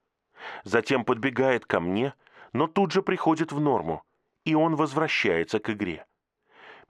Затем 0.64 1.06
подбегает 1.06 1.68
ко 1.68 1.80
мне— 1.80 2.16
но 2.54 2.66
тут 2.68 2.92
же 2.92 3.04
приходит 3.04 3.52
в 3.52 3.60
норму, 3.60 4.04
и 4.44 4.56
он 4.56 4.76
возвращается 4.76 5.60
к 5.60 5.70
игре. 5.70 6.08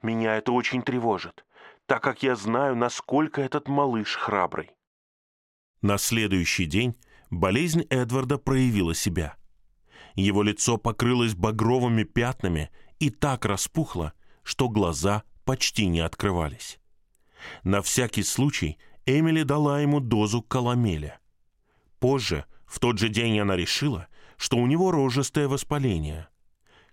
Меня 0.00 0.36
это 0.36 0.52
очень 0.52 0.82
тревожит, 0.82 1.44
так 1.88 2.02
как 2.02 2.22
я 2.22 2.36
знаю, 2.36 2.76
насколько 2.76 3.40
этот 3.40 3.66
малыш 3.66 4.14
храбрый. 4.14 4.70
На 5.80 5.96
следующий 5.96 6.66
день 6.66 6.94
болезнь 7.30 7.86
Эдварда 7.88 8.36
проявила 8.36 8.94
себя. 8.94 9.36
Его 10.14 10.42
лицо 10.42 10.76
покрылось 10.76 11.34
багровыми 11.34 12.02
пятнами 12.02 12.70
и 12.98 13.08
так 13.08 13.46
распухло, 13.46 14.12
что 14.42 14.68
глаза 14.68 15.22
почти 15.46 15.86
не 15.86 16.00
открывались. 16.00 16.78
На 17.62 17.80
всякий 17.80 18.22
случай 18.22 18.76
Эмили 19.06 19.42
дала 19.42 19.80
ему 19.80 20.00
дозу 20.00 20.42
коломеля. 20.42 21.18
Позже, 22.00 22.44
в 22.66 22.80
тот 22.80 22.98
же 22.98 23.08
день 23.08 23.40
она 23.40 23.56
решила, 23.56 24.08
что 24.36 24.58
у 24.58 24.66
него 24.66 24.90
рожистое 24.90 25.48
воспаление. 25.48 26.28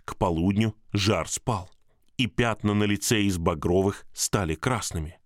К 0.06 0.16
полудню 0.16 0.74
жар 0.94 1.28
спал, 1.28 1.70
и 2.18 2.28
пятна 2.28 2.74
на 2.74 2.84
лице 2.84 3.22
из 3.22 3.38
багровых 3.38 4.06
стали 4.14 4.56
красными. 4.56 5.20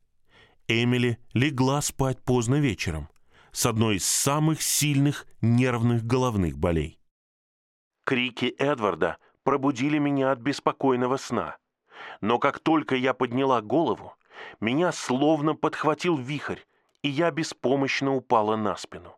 Эмили 0.67 1.17
легла 1.33 1.81
спать 1.81 2.23
поздно 2.23 2.59
вечером 2.59 3.09
с 3.51 3.65
одной 3.65 3.95
из 3.95 4.05
самых 4.05 4.61
сильных 4.61 5.25
нервных 5.41 6.05
головных 6.05 6.57
болей. 6.57 6.99
Крики 8.05 8.53
Эдварда 8.57 9.17
пробудили 9.43 9.97
меня 9.97 10.31
от 10.31 10.39
беспокойного 10.39 11.17
сна. 11.17 11.57
Но 12.21 12.39
как 12.39 12.59
только 12.59 12.95
я 12.95 13.13
подняла 13.13 13.61
голову, 13.61 14.13
меня 14.59 14.91
словно 14.91 15.55
подхватил 15.55 16.17
вихрь, 16.17 16.59
и 17.01 17.09
я 17.09 17.31
беспомощно 17.31 18.15
упала 18.15 18.55
на 18.55 18.75
спину. 18.75 19.17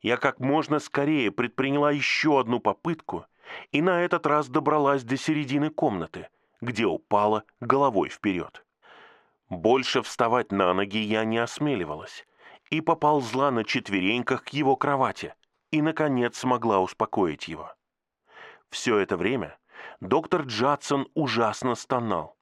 Я 0.00 0.16
как 0.16 0.40
можно 0.40 0.78
скорее 0.78 1.30
предприняла 1.30 1.90
еще 1.90 2.40
одну 2.40 2.60
попытку 2.60 3.26
и 3.70 3.80
на 3.80 4.02
этот 4.02 4.26
раз 4.26 4.48
добралась 4.48 5.02
до 5.02 5.16
середины 5.16 5.70
комнаты, 5.70 6.28
где 6.60 6.86
упала 6.86 7.44
головой 7.60 8.08
вперед. 8.08 8.64
Больше 9.48 10.02
вставать 10.02 10.50
на 10.50 10.74
ноги 10.74 10.98
я 10.98 11.24
не 11.24 11.38
осмеливалась 11.38 12.26
и 12.70 12.80
поползла 12.80 13.50
на 13.50 13.64
четвереньках 13.64 14.44
к 14.44 14.48
его 14.48 14.76
кровати 14.76 15.34
и, 15.70 15.82
наконец, 15.82 16.38
смогла 16.38 16.80
успокоить 16.80 17.48
его. 17.48 17.72
Все 18.70 18.98
это 18.98 19.16
время 19.16 19.56
доктор 20.00 20.42
Джадсон 20.42 21.08
ужасно 21.14 21.74
стонал, 21.74 22.36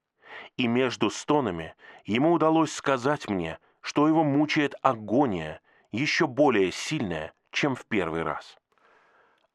и 0.57 0.67
между 0.67 1.11
стонами 1.11 1.75
ему 2.05 2.33
удалось 2.33 2.73
сказать 2.73 3.29
мне, 3.29 3.59
что 3.81 4.09
его 4.09 4.25
мучает 4.25 4.75
агония, 4.81 5.61
еще 5.93 6.27
более 6.27 6.73
сильная, 6.73 7.35
чем 7.51 7.75
в 7.75 7.85
первый 7.87 8.23
раз. 8.23 8.57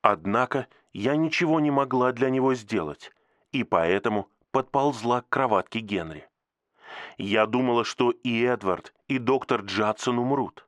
Однако 0.01 0.67
я 0.93 1.15
ничего 1.15 1.59
не 1.59 1.71
могла 1.71 2.11
для 2.11 2.29
него 2.29 2.53
сделать, 2.53 3.11
и 3.51 3.63
поэтому 3.63 4.29
подползла 4.51 5.21
к 5.21 5.29
кроватке 5.29 5.79
Генри. 5.79 6.27
Я 7.17 7.45
думала, 7.45 7.83
что 7.83 8.11
и 8.11 8.41
Эдвард, 8.41 8.93
и 9.07 9.17
доктор 9.17 9.61
Джадсон 9.61 10.19
умрут. 10.19 10.67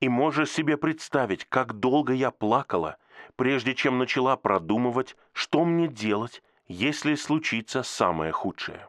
И 0.00 0.08
можешь 0.08 0.50
себе 0.50 0.76
представить, 0.76 1.44
как 1.46 1.78
долго 1.78 2.12
я 2.12 2.30
плакала, 2.30 2.96
прежде 3.36 3.74
чем 3.74 3.98
начала 3.98 4.36
продумывать, 4.36 5.16
что 5.32 5.64
мне 5.64 5.88
делать, 5.88 6.42
если 6.68 7.14
случится 7.14 7.82
самое 7.82 8.32
худшее. 8.32 8.88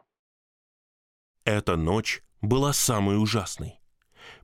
Эта 1.44 1.76
ночь 1.76 2.22
была 2.40 2.72
самой 2.72 3.20
ужасной. 3.20 3.80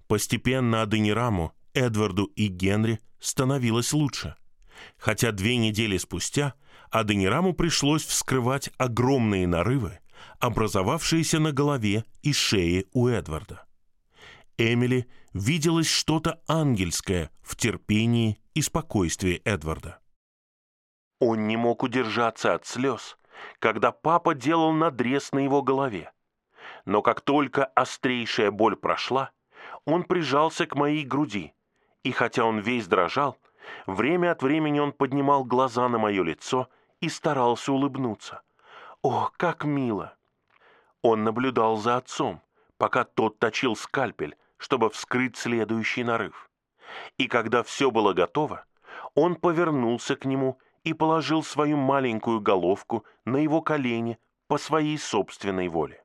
Постепенно 0.07 0.83
Аденираму, 0.83 1.53
Эдварду 1.73 2.25
и 2.37 2.47
Генри 2.47 3.01
становилось 3.21 3.93
лучше. 3.93 4.37
Хотя 4.97 5.33
две 5.33 5.57
недели 5.57 5.97
спустя 5.99 6.55
Аденираму 6.95 7.55
пришлось 7.55 8.05
вскрывать 8.05 8.71
огромные 8.79 9.49
нарывы, 9.49 9.99
образовавшиеся 10.39 11.41
на 11.41 11.51
голове 11.51 12.05
и 12.23 12.33
шее 12.33 12.85
у 12.93 13.09
Эдварда. 13.09 13.65
Эмили 14.59 15.09
виделось 15.33 15.89
что-то 15.89 16.41
ангельское 16.47 17.33
в 17.43 17.57
терпении 17.57 18.39
и 18.55 18.63
спокойствии 18.63 19.43
Эдварда. 19.45 19.99
Он 21.19 21.49
не 21.49 21.57
мог 21.57 21.83
удержаться 21.83 22.55
от 22.55 22.65
слез, 22.65 23.19
когда 23.59 23.91
папа 23.91 24.37
делал 24.37 24.71
надрез 24.71 25.33
на 25.33 25.41
его 25.41 25.63
голове. 25.63 26.13
Но 26.85 27.03
как 27.03 27.23
только 27.23 27.65
острейшая 27.65 28.53
боль 28.53 28.77
прошла, 28.77 29.33
он 29.85 30.05
прижался 30.05 30.65
к 30.65 30.77
моей 30.77 31.05
груди, 31.05 31.55
и 32.05 32.13
хотя 32.13 32.45
он 32.45 32.61
весь 32.61 32.87
дрожал, 32.87 33.37
время 33.89 34.31
от 34.31 34.45
времени 34.45 34.79
он 34.79 34.93
поднимал 34.93 35.43
глаза 35.43 35.89
на 35.89 35.99
мое 35.99 36.23
лицо 36.23 36.69
и 37.05 37.09
старался 37.11 37.71
улыбнуться. 37.73 38.41
О, 39.03 39.31
как 39.37 39.65
мило! 39.65 40.17
Он 41.03 41.23
наблюдал 41.23 41.77
за 41.77 41.99
отцом, 41.99 42.43
пока 42.79 43.05
тот 43.05 43.39
точил 43.39 43.77
скальпель, 43.77 44.37
чтобы 44.57 44.89
вскрыть 44.89 45.37
следующий 45.37 46.03
нарыв. 46.03 46.51
И 47.19 47.27
когда 47.27 47.63
все 47.63 47.91
было 47.91 48.15
готово, 48.15 48.65
он 49.15 49.37
повернулся 49.37 50.17
к 50.17 50.25
нему 50.25 50.59
и 50.83 50.95
положил 50.95 51.43
свою 51.43 51.77
маленькую 51.77 52.41
головку 52.41 53.05
на 53.27 53.37
его 53.37 53.61
колени 53.61 54.19
по 54.47 54.57
своей 54.57 54.97
собственной 54.97 55.69
воле. 55.69 56.03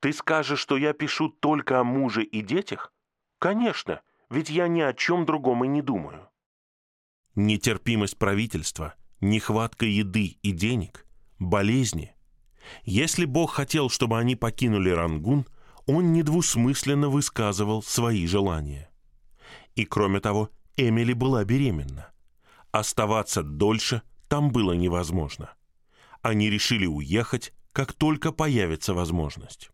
«Ты 0.00 0.14
скажешь, 0.14 0.60
что 0.60 0.78
я 0.78 0.94
пишу 0.94 1.28
только 1.28 1.78
о 1.78 1.84
муже 1.84 2.24
и 2.24 2.40
детях?» 2.40 2.92
«Конечно, 3.38 4.00
ведь 4.30 4.48
я 4.48 4.66
ни 4.68 4.80
о 4.80 4.94
чем 4.94 5.26
другом 5.26 5.64
и 5.64 5.68
не 5.68 5.82
думаю». 5.82 6.30
Нетерпимость 7.34 8.18
правительства, 8.18 8.94
нехватка 9.22 9.86
еды 9.86 10.36
и 10.42 10.52
денег, 10.52 11.06
болезни. 11.38 12.14
Если 12.84 13.24
Бог 13.24 13.54
хотел, 13.54 13.88
чтобы 13.88 14.18
они 14.18 14.36
покинули 14.36 14.90
Рангун– 14.90 15.46
он 15.86 16.12
недвусмысленно 16.12 17.08
высказывал 17.08 17.82
свои 17.82 18.26
желания. 18.26 18.90
И 19.74 19.84
кроме 19.84 20.20
того, 20.20 20.50
Эмили 20.76 21.12
была 21.12 21.44
беременна. 21.44 22.10
Оставаться 22.70 23.42
дольше 23.42 24.02
там 24.28 24.50
было 24.50 24.72
невозможно. 24.72 25.52
Они 26.22 26.50
решили 26.50 26.86
уехать, 26.86 27.52
как 27.72 27.92
только 27.92 28.32
появится 28.32 28.94
возможность. 28.94 29.70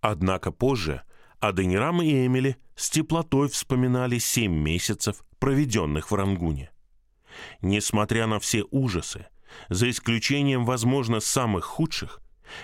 Однако 0.00 0.52
позже 0.52 1.02
Аденирам 1.40 2.02
и 2.02 2.26
Эмили 2.26 2.56
с 2.76 2.88
теплотой 2.90 3.48
вспоминали 3.48 4.18
семь 4.18 4.54
месяцев, 4.54 5.24
проведенных 5.38 6.10
в 6.10 6.14
Рангуне. 6.14 6.70
Несмотря 7.60 8.26
на 8.26 8.38
все 8.40 8.64
ужасы, 8.70 9.26
за 9.68 9.90
исключением, 9.90 10.64
возможно, 10.64 11.20
самых 11.20 11.64
худших, 11.64 12.20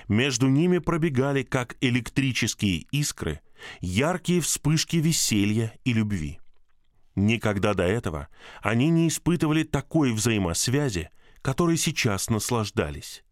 между 0.08 0.48
ними 0.48 0.78
пробегали, 0.78 1.42
как 1.42 1.76
электрические 1.80 2.86
искры, 2.90 3.40
яркие 3.80 4.40
вспышки 4.40 4.96
веселья 4.96 5.74
и 5.84 5.92
любви. 5.92 6.40
Никогда 7.16 7.74
до 7.74 7.84
этого 7.84 8.28
они 8.60 8.88
не 8.88 9.08
испытывали 9.08 9.62
такой 9.62 10.12
взаимосвязи, 10.12 11.10
которой 11.42 11.76
сейчас 11.76 12.28
наслаждались. 12.30 13.22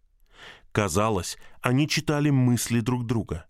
Казалось, 0.71 1.37
они 1.61 1.89
читали 1.89 2.31
мысли 2.31 2.81
друг 2.81 3.07
друга. 3.07 3.47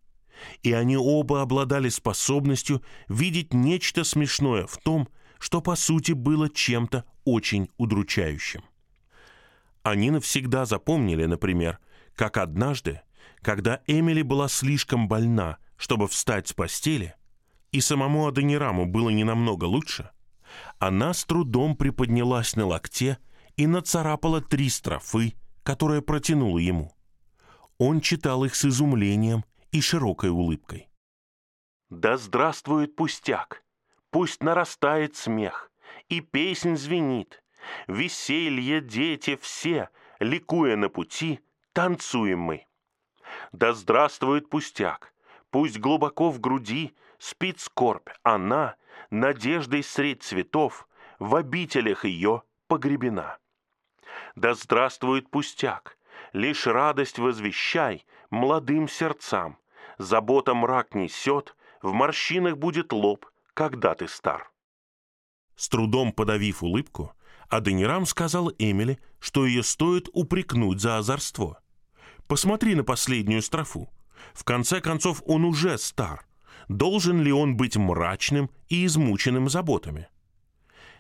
И 0.63 0.73
они 0.73 0.97
оба 0.97 1.43
обладали 1.43 1.89
способностью 1.89 2.83
видеть 3.09 3.55
нечто 3.55 4.03
смешное 4.03 4.67
в 4.67 4.77
том, 4.79 5.09
что 5.43 5.61
по 5.61 5.75
сути 5.75 6.13
было 6.13 6.49
чем-то 6.49 7.05
очень 7.25 7.69
удручающим. 7.77 8.63
Они 9.83 10.13
навсегда 10.13 10.67
запомнили, 10.67 11.25
например, 11.25 11.81
как 12.15 12.37
однажды, 12.37 13.01
когда 13.41 13.81
Эмили 13.89 14.23
была 14.23 14.47
слишком 14.47 15.09
больна, 15.09 15.59
чтобы 15.77 16.07
встать 16.07 16.47
с 16.47 16.53
постели, 16.53 17.17
и 17.73 17.81
самому 17.81 18.29
Аденираму 18.29 18.87
было 18.87 19.11
не 19.11 19.25
намного 19.25 19.65
лучше, 19.65 20.11
она 20.79 21.13
с 21.13 21.25
трудом 21.25 21.75
приподнялась 21.75 22.55
на 22.55 22.67
локте 22.67 23.19
и 23.57 23.67
нацарапала 23.67 24.43
три 24.43 24.69
строфы, 24.69 25.35
которые 25.65 26.03
протянула 26.03 26.59
ему. 26.59 26.95
Он 27.79 28.01
читал 28.01 28.45
их 28.45 28.55
с 28.55 28.65
изумлением 28.65 29.45
и 29.73 29.81
широкой 29.81 30.31
улыбкой. 30.31 30.89
«Да 31.91 32.17
здравствует 32.17 32.95
пустяк! 32.95 33.65
Пусть 34.13 34.43
нарастает 34.43 35.17
смех, 35.17 35.71
и 36.11 36.21
песнь 36.21 36.77
звенит. 36.77 37.43
Веселье, 37.87 38.83
дети, 38.83 39.37
все, 39.37 39.89
ликуя 40.21 40.77
на 40.77 40.91
пути— 40.91 41.41
танцуем 41.73 42.41
мы. 42.41 42.67
Да 43.53 43.73
здравствует 43.73 44.51
пустяк, 44.51 45.15
пусть 45.51 45.79
глубоко 45.79 46.29
в 46.29 46.41
груди 46.41 46.95
спит 47.19 47.59
скорбь, 47.59 48.11
она, 48.23 48.77
надеждой 49.09 49.83
средь 49.83 50.23
цветов, 50.23 50.87
в 51.19 51.35
обителях 51.35 52.05
ее 52.05 52.43
погребена. 52.67 53.39
Да 54.37 54.53
здравствует 54.53 55.31
пустяк, 55.31 55.97
лишь 56.35 56.67
радость 56.67 57.19
возвещай 57.19 58.05
молодым 58.29 58.89
сердцам, 58.89 59.57
забота 59.97 60.53
мрак 60.53 60.95
несет, 60.95 61.57
в 61.81 61.95
морщинах 61.95 62.59
будет 62.59 62.93
лоб, 62.93 63.32
когда 63.55 63.95
ты 63.95 64.09
стар. 64.09 64.51
С 65.57 65.69
трудом 65.69 66.13
подавив 66.13 66.63
улыбку, 66.63 67.13
Аденирам 67.49 68.07
сказал 68.07 68.51
Эмили, 68.59 68.99
что 69.19 69.47
ее 69.47 69.63
стоит 69.63 70.09
упрекнуть 70.13 70.81
за 70.81 70.99
озорство. 70.99 71.61
Посмотри 72.27 72.75
на 72.75 72.85
последнюю 72.85 73.43
строфу. 73.43 73.93
В 74.33 74.45
конце 74.45 74.81
концов, 74.81 75.23
он 75.27 75.45
уже 75.45 75.77
стар. 75.77 76.27
Должен 76.69 77.21
ли 77.21 77.33
он 77.33 77.57
быть 77.57 77.77
мрачным 77.77 78.51
и 78.69 78.87
измученным 78.87 79.49
заботами? 79.51 80.09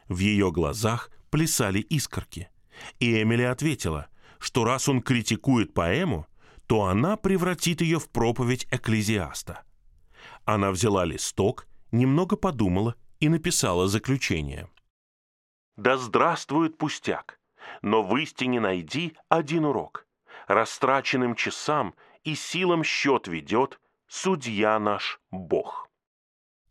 В 0.08 0.18
ее 0.18 0.52
глазах 0.52 1.10
плясали 1.30 1.78
искорки. 1.78 2.50
И 2.98 3.22
Эмили 3.22 3.42
ответила, 3.42 4.08
что 4.38 4.64
раз 4.64 4.88
он 4.88 5.00
критикует 5.00 5.72
поэму, 5.72 6.26
то 6.66 6.84
она 6.84 7.16
превратит 7.16 7.80
ее 7.80 7.98
в 7.98 8.10
проповедь 8.10 8.66
экклезиаста. 8.70 9.62
Она 10.44 10.70
взяла 10.70 11.04
листок, 11.04 11.66
немного 11.92 12.36
подумала 12.36 12.96
и 13.20 13.28
написала 13.28 13.86
заключение. 13.86 14.68
«Да 15.76 15.96
здравствует 15.96 16.76
пустяк, 16.76 17.38
но 17.82 18.02
в 18.02 18.16
истине 18.16 18.60
найди 18.60 19.14
один 19.28 19.64
урок 19.64 20.06
растраченным 20.46 21.34
часам 21.34 21.94
и 22.24 22.34
силам 22.34 22.84
счет 22.84 23.26
ведет 23.26 23.80
судья 24.06 24.78
наш 24.78 25.20
Бог. 25.30 25.88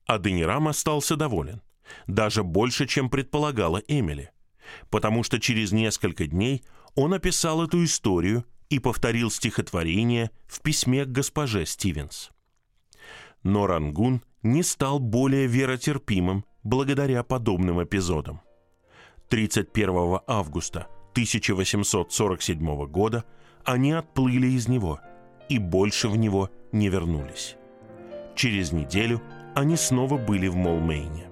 Аденирам 0.05 0.67
остался 0.67 1.15
доволен, 1.15 1.61
даже 2.07 2.43
больше, 2.43 2.87
чем 2.87 3.09
предполагала 3.09 3.81
Эмили, 3.87 4.31
потому 4.89 5.23
что 5.23 5.39
через 5.39 5.71
несколько 5.71 6.27
дней 6.27 6.63
он 6.95 7.13
описал 7.13 7.63
эту 7.63 7.83
историю 7.83 8.45
и 8.69 8.79
повторил 8.79 9.31
стихотворение 9.31 10.31
в 10.47 10.61
письме 10.61 11.05
к 11.05 11.09
госпоже 11.09 11.65
Стивенс. 11.65 12.31
Но 13.43 13.67
Рангун 13.67 14.21
не 14.43 14.63
стал 14.63 14.99
более 14.99 15.47
веротерпимым, 15.47 16.45
благодаря 16.63 17.23
подобным 17.23 17.83
эпизодам. 17.83 18.41
31 19.29 20.19
августа 20.27 20.87
1847 21.13 22.85
года 22.87 23.23
они 23.63 23.91
отплыли 23.93 24.47
из 24.47 24.67
него 24.67 24.99
и 25.49 25.57
больше 25.57 26.07
в 26.07 26.17
него 26.17 26.49
не 26.71 26.89
вернулись. 26.89 27.55
Через 28.35 28.71
неделю 28.71 29.21
они 29.55 29.75
снова 29.75 30.17
были 30.17 30.47
в 30.47 30.55
Молмейне. 30.55 31.30